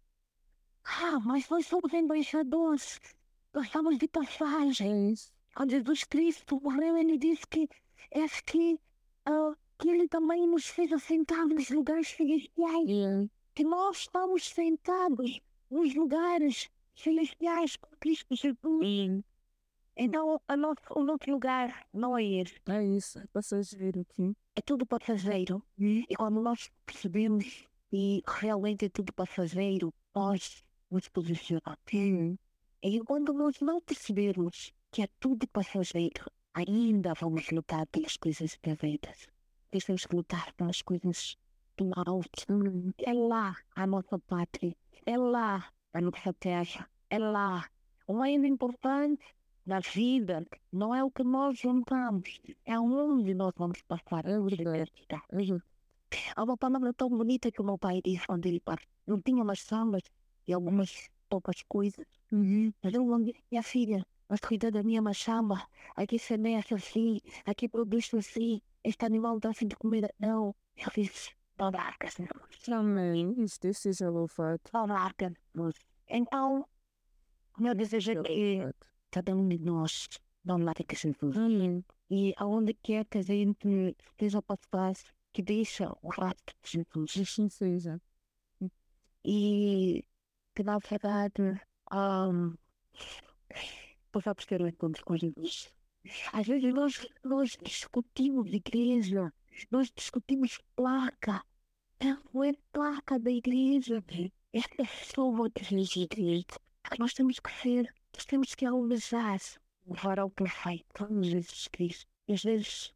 [0.84, 2.98] Ah, mas nós somos embaixadores.
[3.52, 5.12] Nós estamos de passagem.
[5.12, 5.32] isso.
[5.54, 7.68] Quando Jesus Cristo morreu, ele disse que
[8.10, 8.78] é que,
[9.26, 12.86] ah, que ele também nos fez assentar nos lugares celestiais.
[13.54, 15.40] Que nós estamos sentados
[15.70, 18.80] nos lugares celestiais com Cristo Jesus.
[19.96, 22.60] Então, a nosso, o nosso lugar não é esse.
[22.68, 23.18] É isso.
[23.18, 24.34] É passageiro aqui.
[24.56, 25.62] É tudo passageiro.
[25.78, 31.78] E quando nós percebemos que realmente é tudo passageiro, nós nos posicionamos.
[31.92, 32.38] Uhum.
[32.82, 39.28] E quando nós não percebermos que é tudo passageiro, ainda vamos lutar pelas coisas verdadeiras.
[39.70, 41.36] Temos que lutar pelas coisas
[41.76, 42.46] do alto.
[42.98, 44.74] É lá a nossa pátria.
[45.04, 46.88] É lá a nossa terra.
[47.08, 47.68] É lá.
[48.06, 49.24] O mais importante
[49.66, 54.26] na vida não é o que nós juntamos, é onde nós vamos passar.
[54.26, 54.92] É verdade.
[55.32, 55.60] Uhum.
[56.34, 58.88] Há uma palavra tão bonita que o meu pai disse quando ele partiu.
[59.06, 60.02] Não tinha umas sambas
[60.46, 62.06] e algumas poucas coisas.
[62.32, 62.72] Uhum.
[62.82, 65.66] Mas eu disse, minha filha, mas cuida da minha machamba.
[65.94, 68.60] Aqui se mexe assim, aqui produz assim.
[68.82, 70.12] Este animal dá assim de comer.
[70.18, 72.16] Não, eu fiz babarcas.
[72.68, 73.34] Amém.
[73.38, 74.60] Isso, Deus seja louvado.
[74.72, 75.34] Babarcas.
[76.08, 76.66] Então,
[77.58, 78.74] o meu desejo é que
[79.10, 80.08] cada um de nós
[80.44, 81.36] não largue Jesus.
[81.36, 81.84] Amém.
[82.10, 84.94] E aonde quer que a gente esteja a passar,
[85.32, 87.28] que deixa o rastro de Jesus.
[87.28, 88.00] Assim seja.
[89.24, 90.04] E
[90.54, 91.60] que na verdade
[91.92, 92.54] um,
[94.10, 95.72] possamos ter um encontro com Jesus.
[96.32, 99.32] Às vezes nós, nós discutimos igreja,
[99.70, 101.44] nós discutimos placa.
[102.32, 104.02] Não é placa da igreja,
[104.52, 106.46] é pessoa da igreja.
[106.98, 109.40] Nós temos que ser, nós temos que almejar
[109.86, 112.06] o varal perfeito, Jesus Cristo.
[112.28, 112.94] E às vezes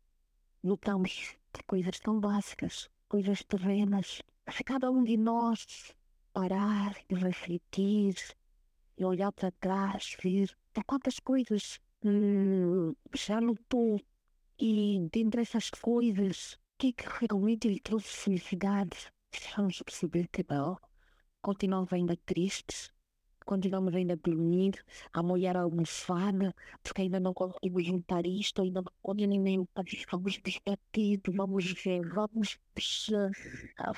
[0.63, 4.23] lutamos por coisas tão básicas, coisas terrenas.
[4.47, 5.95] Mas cada um de nós
[6.33, 8.15] parar e refletir
[8.97, 10.57] e olhar para trás, ver
[10.87, 14.01] quantas coisas hum, já lutou
[14.59, 18.97] e dentre essas coisas, o que, que realmente lhe trouxe felicidade?
[19.57, 20.79] Vamos perceber que não.
[21.43, 22.93] Continuamos ainda tristes,
[23.45, 28.93] continuamos ainda dormir, a molhar a almofada, porque ainda não conseguimos juntar isto, ainda não
[29.03, 29.69] conseguimos nem
[30.11, 32.59] vamos desbatidos, vamos ver, vamos,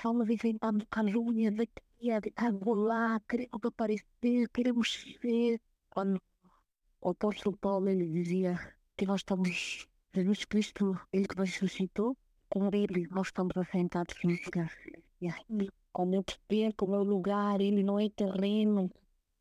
[0.02, 1.82] vamos inventando calúnia daqui,
[2.64, 5.60] lá, queremos aparecer, queremos ver.
[5.90, 6.20] Quando
[7.00, 8.58] o apóstolo Paulo ele dizia
[8.96, 12.16] que nós estamos, Jesus Cristo, ele que nos ressuscitou,
[12.48, 14.72] com ele nós estamos assentados no lugar.
[15.92, 18.90] Com o meu poder, com o meu lugar, ele não é terreno,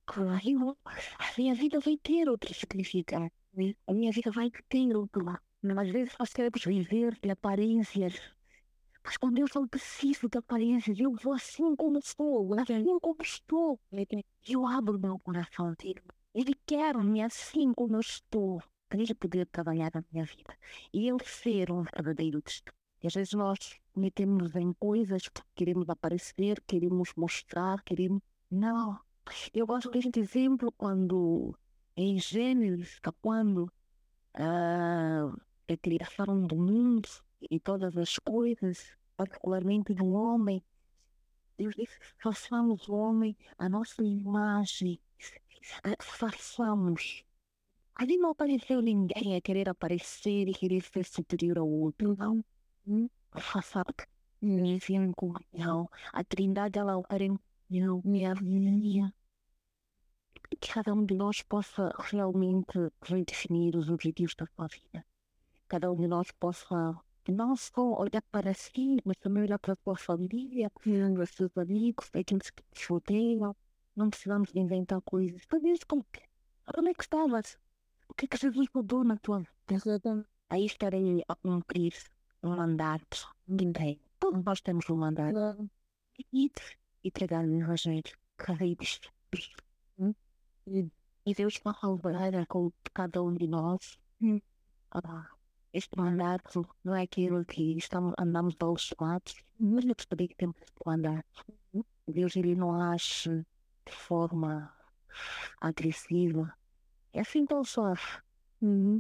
[0.06, 3.32] Claro, a minha vida vai ter outro significado.
[3.53, 3.74] Né?
[3.88, 5.41] A minha vida vai ter outro lado.
[5.80, 8.14] Às vezes nós queremos viver de aparências.
[9.03, 13.80] Mas quando eu não preciso de aparências, eu vou assim como estou, assim como estou.
[14.47, 16.01] Eu abro meu coração dele.
[16.34, 20.56] Ele quer-me assim como eu estou, para ele poder trabalhar na minha vida.
[20.93, 22.76] E ele ser um verdadeiro testemunho.
[23.01, 28.22] E às vezes nós metemos em coisas porque queremos aparecer, queremos mostrar, queremos.
[28.49, 28.99] Não,
[29.53, 31.57] eu gosto deste exemplo quando,
[31.95, 33.71] em Gênesis, quando
[34.34, 35.32] ah,
[35.67, 37.09] a criação do mundo
[37.49, 40.63] e todas as coisas, particularmente do homem,
[41.57, 44.99] Deus disse: façamos o homem a nossa imagem,
[45.99, 47.23] façamos.
[47.95, 52.43] Ali não apareceu ninguém a querer aparecer e querer ser superior ao outro, não.
[52.86, 53.09] Hum?
[53.32, 53.84] Faça
[55.53, 55.89] não.
[56.11, 57.39] A Trindade, ela opera em
[57.70, 59.13] eu me avilia
[60.59, 65.05] que cada um de nós possa realmente redefinir os objetivos da sua vida.
[65.68, 66.95] Cada um de nós possa
[67.28, 71.57] não só olhar para si, mas também olhar para a sua família, para os seus
[71.57, 73.55] amigos, para aqueles que te rodeiam.
[73.95, 75.45] Não precisamos de inventar coisas.
[75.47, 76.22] Talvez como que,
[76.78, 77.57] onde é que estavas?
[78.07, 80.28] O que é que Jesus mudou na tua vida?
[80.49, 81.93] Aí estarei a cumprir
[82.43, 84.01] um mandato de entrega.
[84.20, 85.70] Todos nós temos um mandato.
[86.32, 86.51] E
[87.08, 88.03] entregar o Evangelho.
[88.38, 88.99] Carreiros.
[90.68, 90.89] E,
[91.26, 93.99] e Deus colaborar com cada um de nós.
[94.22, 94.41] Hum.
[94.91, 95.30] Ah,
[95.72, 98.56] este mandato não é aquilo que estamos, andamos
[98.99, 101.26] lados, mas eu gostaria que temos que andar.
[102.08, 103.45] Deus ele não age
[103.86, 104.74] de forma
[105.62, 106.53] agressiva.
[107.14, 108.01] É assim tão suave.
[108.62, 108.99] Uhum.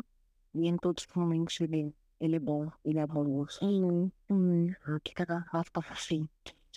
[0.53, 3.59] E em todos os momentos ele, ele é bom, ele é amoroso.
[3.63, 4.11] Uhum.
[4.29, 4.73] Uhum.
[5.03, 6.29] Que cada vez passa assim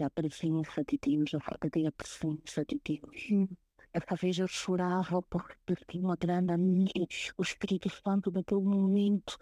[0.04, 3.28] a presença de Deus, a verdadeira presença de Deus.
[3.30, 3.48] Hum.
[3.92, 7.06] Essa vez eu chorava porque perdi uma grande amiga.
[7.38, 9.38] O Espírito Santo, naquele momento,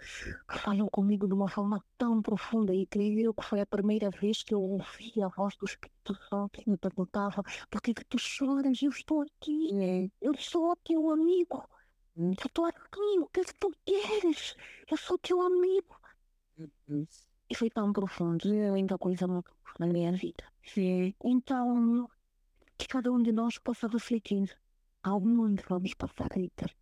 [0.49, 4.55] falou comigo de uma forma tão profunda e incrível que foi a primeira vez que
[4.55, 8.81] eu ouvi a voz do Espírito Santo que me perguntava: por que, que tu choras?
[8.81, 10.11] Eu estou aqui.
[10.21, 11.69] Eu sou teu amigo.
[12.17, 13.19] Eu estou aqui.
[13.21, 14.57] O que, é que tu queres?
[14.91, 16.01] Eu sou teu amigo.
[16.59, 17.07] Uhum.
[17.49, 18.53] E foi tão profundo.
[18.53, 19.27] É muita coisa
[19.79, 20.45] na minha vida.
[20.65, 21.15] Sim.
[21.25, 22.09] Então,
[22.77, 24.57] que cada um de nós possa refletir
[25.03, 26.77] aonde vamos passar a eternidade.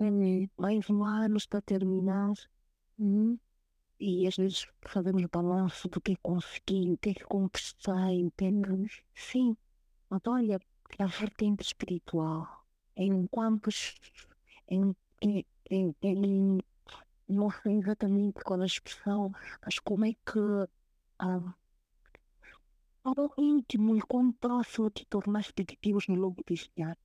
[0.00, 0.48] Uhum.
[0.56, 2.32] Mais um ano está a terminar.
[2.98, 3.38] Uhum.
[3.98, 9.02] E às vezes fazemos balanço do que consegui, o que é conquistei, é que...
[9.14, 9.56] Sim,
[10.10, 10.60] mas olha,
[10.98, 12.46] a vertente espiritual,
[12.96, 13.70] enquanto
[14.68, 16.58] em, em, em, em,
[17.28, 19.32] não sei exatamente qual a expressão,
[19.64, 20.68] mas como é que
[21.18, 21.54] ah,
[23.04, 25.06] ao íntimo e quão próximo te
[25.64, 26.96] de Deus no longo deste ano.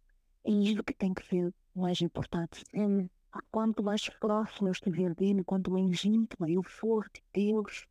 [0.44, 2.64] É isso que tem que ser o mais importante.
[2.74, 3.10] É,
[3.52, 7.86] quanto mais próximo eu estiver dele, quanto mais íntimo eu for de Deus,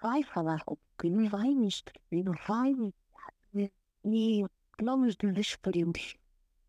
[0.00, 1.68] vai falar comigo, ele vai me
[2.46, 2.94] vai me
[4.04, 4.44] e
[4.80, 6.16] não nos desesperemos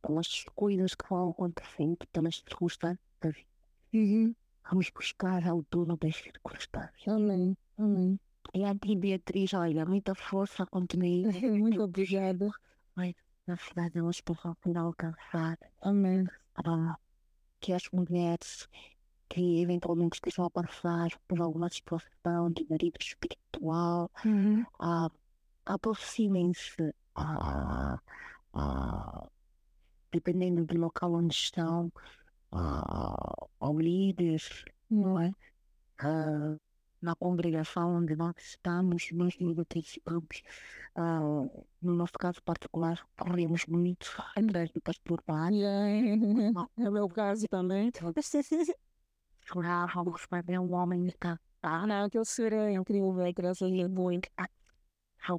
[0.01, 3.47] com as coisas que vão acontecendo pelas circunstâncias da vida.
[4.69, 7.07] Vamos buscar a altura das circunstâncias.
[7.07, 7.57] Amém.
[7.77, 8.19] Amém.
[8.53, 11.23] E a ti, Beatriz, olha, muita força, continue.
[11.59, 12.49] Muito obrigada.
[12.95, 13.13] Mas,
[13.45, 15.57] na verdade, nós possamos alcançar.
[15.81, 16.25] Amém.
[16.55, 16.97] Ah,
[17.59, 18.67] que as mulheres
[19.29, 24.65] que eventualmente estejam a passar por alguma situação de marido espiritual, uhum.
[24.79, 25.09] ah,
[25.65, 27.99] aproximem-se, ah,
[28.53, 29.27] ah,
[30.11, 31.91] dependendo do local onde estão,
[32.51, 33.26] ah,
[33.67, 35.31] ao líderes, não é?
[35.99, 36.55] Ah,
[37.01, 39.35] na congregação onde nós estamos, nós
[39.67, 40.41] participamos,
[40.95, 41.19] ah,
[41.81, 45.51] no nosso caso particular, corremos muito atrás do pastor Pai.
[46.77, 47.91] É o meu caso também.
[49.41, 53.91] Chorávamos para ver um homem estar Ah, não, que eu serei incrível, graças a Deus.
[53.91, 54.29] muito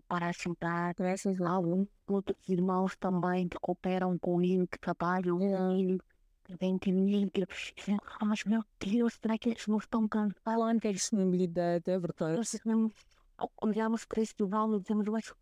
[0.06, 0.94] para sentar.
[0.94, 5.98] Graças a um- outros irmãos também que cooperam com ele, que trabalham com ele,
[6.48, 7.30] que vêm ter ele.
[8.20, 10.08] Ah, mas meu Deus, será que eles não estão?
[10.42, 12.36] Falando que a disponibilidade é verdade.
[12.36, 12.90] Nós não-
[13.60, 15.32] olhamos para este vale e dizemos, mas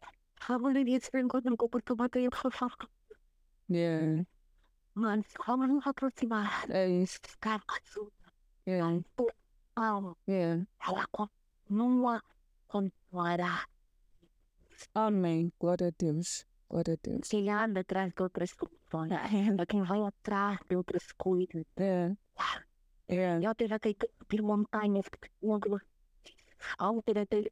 [0.49, 2.29] a maioria se encontra com o Portugal e
[3.71, 4.25] Yeah.
[4.95, 6.69] Mano, vamos nos aproximar.
[6.71, 7.21] É isso.
[7.41, 7.63] Cara,
[8.67, 9.01] Yeah.
[9.77, 10.67] não, Yeah.
[10.87, 12.23] ela continua,
[12.67, 13.65] continuará.
[14.95, 15.53] Amém.
[15.61, 16.45] Glória a Deus.
[16.69, 17.29] Glória a Deus.
[17.29, 21.64] Quem anda atrás de outras soluções, é quem vai atrás de outras coisas.
[21.77, 22.12] É.
[23.09, 23.39] É.
[23.41, 25.07] Eu até já caí por montanhas,
[25.43, 25.69] onde
[26.79, 27.45] ao ter até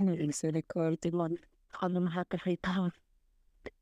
[0.00, 1.12] Misericórdia.
[1.78, 2.94] quando nos acreditamos.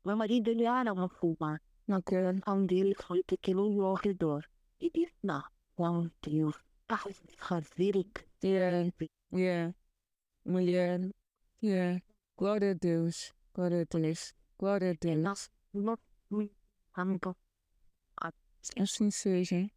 [0.03, 1.59] Meu marido ele era uma fuma.
[1.87, 2.17] Ok.
[2.47, 4.43] Um dele foi que aquele olhou ao redor
[4.79, 5.43] e disse, não,
[5.77, 6.55] não, Deus,
[6.89, 6.97] a
[7.37, 8.91] fazer o que Yeah.
[9.33, 9.73] Yeah.
[10.45, 11.09] Mulher.
[11.63, 11.99] Yeah.
[12.37, 13.33] Glória a Deus.
[13.55, 14.35] Glória a Deus.
[14.57, 15.51] Glória a Deus.
[18.79, 19.69] Assim seja.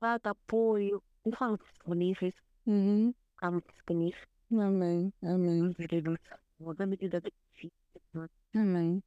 [0.00, 2.34] dar apoio, não estamos disponíveis,
[2.66, 3.14] Uhum.
[3.34, 4.22] estamos disponíveis.
[4.50, 5.12] Amém.
[5.22, 5.60] Amém.
[5.60, 9.02] Na medida do possível, Amém.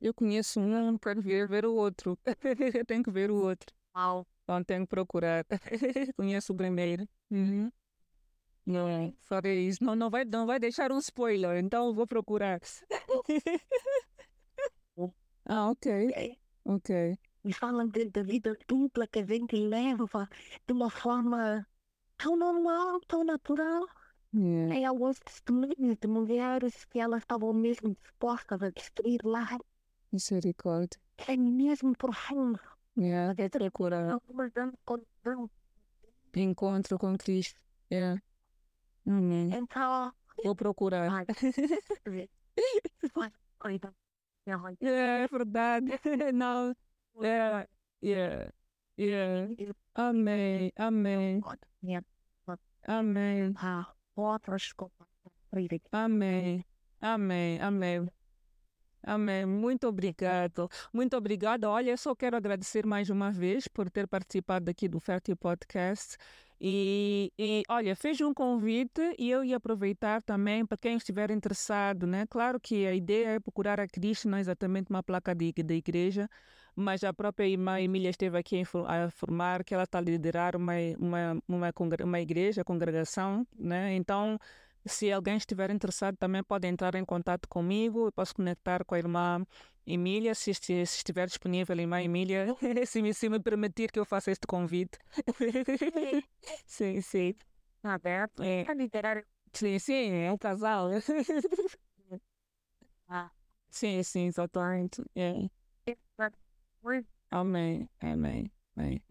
[0.00, 2.18] eu conheço um, não quero ver, ver o outro.
[2.80, 3.74] Eu tenho que ver o outro.
[3.94, 5.44] Mal, Então tenho que procurar.
[6.16, 7.08] conheço o primeiro.
[7.30, 7.70] Uhum.
[8.66, 9.82] Não, farei isso.
[9.82, 12.60] Não, não, vai, não vai deixar um spoiler, então vou procurar.
[15.46, 16.38] Ah, ok.
[16.64, 17.18] Ok.
[17.44, 20.28] me falam de, da vida dupla que a gente leva
[20.66, 21.66] de uma forma
[22.16, 23.86] tão normal, tão natural.
[24.34, 24.78] Yeah.
[24.78, 29.58] É alguns testemunhos de mulheres que elas estavam mesmo dispostas a destruir lá.
[30.12, 31.00] Misericórdia.
[31.26, 32.60] É mesmo profundo.
[32.98, 33.34] Yeah.
[34.12, 35.50] Algumas dando condição.
[36.36, 37.58] Encontro com Cristo.
[37.90, 38.20] Yeah.
[39.06, 39.50] Amém.
[39.54, 40.12] Então,
[40.44, 41.24] Vou procurar.
[44.80, 45.86] É verdade.
[46.34, 46.74] Não.
[47.22, 47.68] É.
[48.02, 48.52] Yeah.
[48.98, 49.54] Yeah.
[49.94, 50.72] Amém.
[50.76, 51.40] Amém.
[52.86, 53.52] Amém.
[54.74, 54.98] coisas.
[55.92, 56.64] Amém.
[57.00, 57.60] Amém.
[57.60, 58.08] Amém.
[59.02, 59.46] Amém.
[59.46, 60.68] Muito obrigado.
[60.92, 61.64] Muito obrigado.
[61.64, 66.16] Olha, eu só quero agradecer mais uma vez por ter participado aqui do Fértil Podcast.
[66.60, 72.06] E, e, olha, fez um convite e eu ia aproveitar também para quem estiver interessado,
[72.06, 72.26] né?
[72.28, 75.74] Claro que a ideia é procurar a Cristo, não é exatamente uma placa de, da
[75.74, 76.28] igreja,
[76.74, 80.00] mas a própria irmã Emília esteve aqui a infor- a informar que ela está a
[80.00, 81.72] liderar uma, uma, uma,
[82.04, 83.94] uma igreja, congregação, né?
[83.94, 84.36] Então,
[84.84, 88.06] se alguém estiver interessado, também pode entrar em contato comigo.
[88.06, 89.44] Eu posso conectar com a irmã
[89.90, 92.46] Emília, se, se estiver disponível, irmã Emília,
[92.86, 94.98] se me, se me permitir que eu faça este convite.
[96.66, 97.34] sim, sim.
[97.82, 98.42] Aberto.
[98.42, 98.66] É,
[99.54, 100.90] sim, sim, é um casal.
[103.10, 103.30] Ah.
[103.70, 105.02] sim, sim, exatamente.
[105.16, 105.48] É.
[107.30, 109.02] Amém, amém, amém.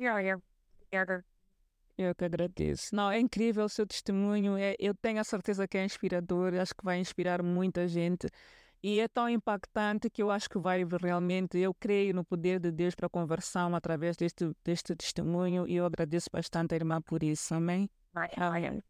[1.97, 2.95] Eu que agradeço.
[2.95, 4.55] Não, é incrível o seu testemunho.
[4.55, 6.53] É, eu tenho a certeza que é inspirador.
[6.53, 8.28] Acho que vai inspirar muita gente.
[8.84, 11.57] E é tão impactante que eu acho que vai realmente.
[11.57, 15.67] Eu creio no poder de Deus para a conversão através deste, deste testemunho.
[15.67, 17.53] E eu agradeço bastante a irmã por isso.
[17.55, 17.89] Amém?
[18.36, 18.84] Amém.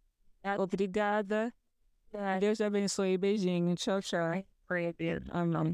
[0.60, 1.54] Obrigada.
[2.40, 3.18] Deus abençoe.
[3.18, 3.76] Beijinho.
[3.76, 4.44] Tchau, tchau.
[5.32, 5.72] Amém.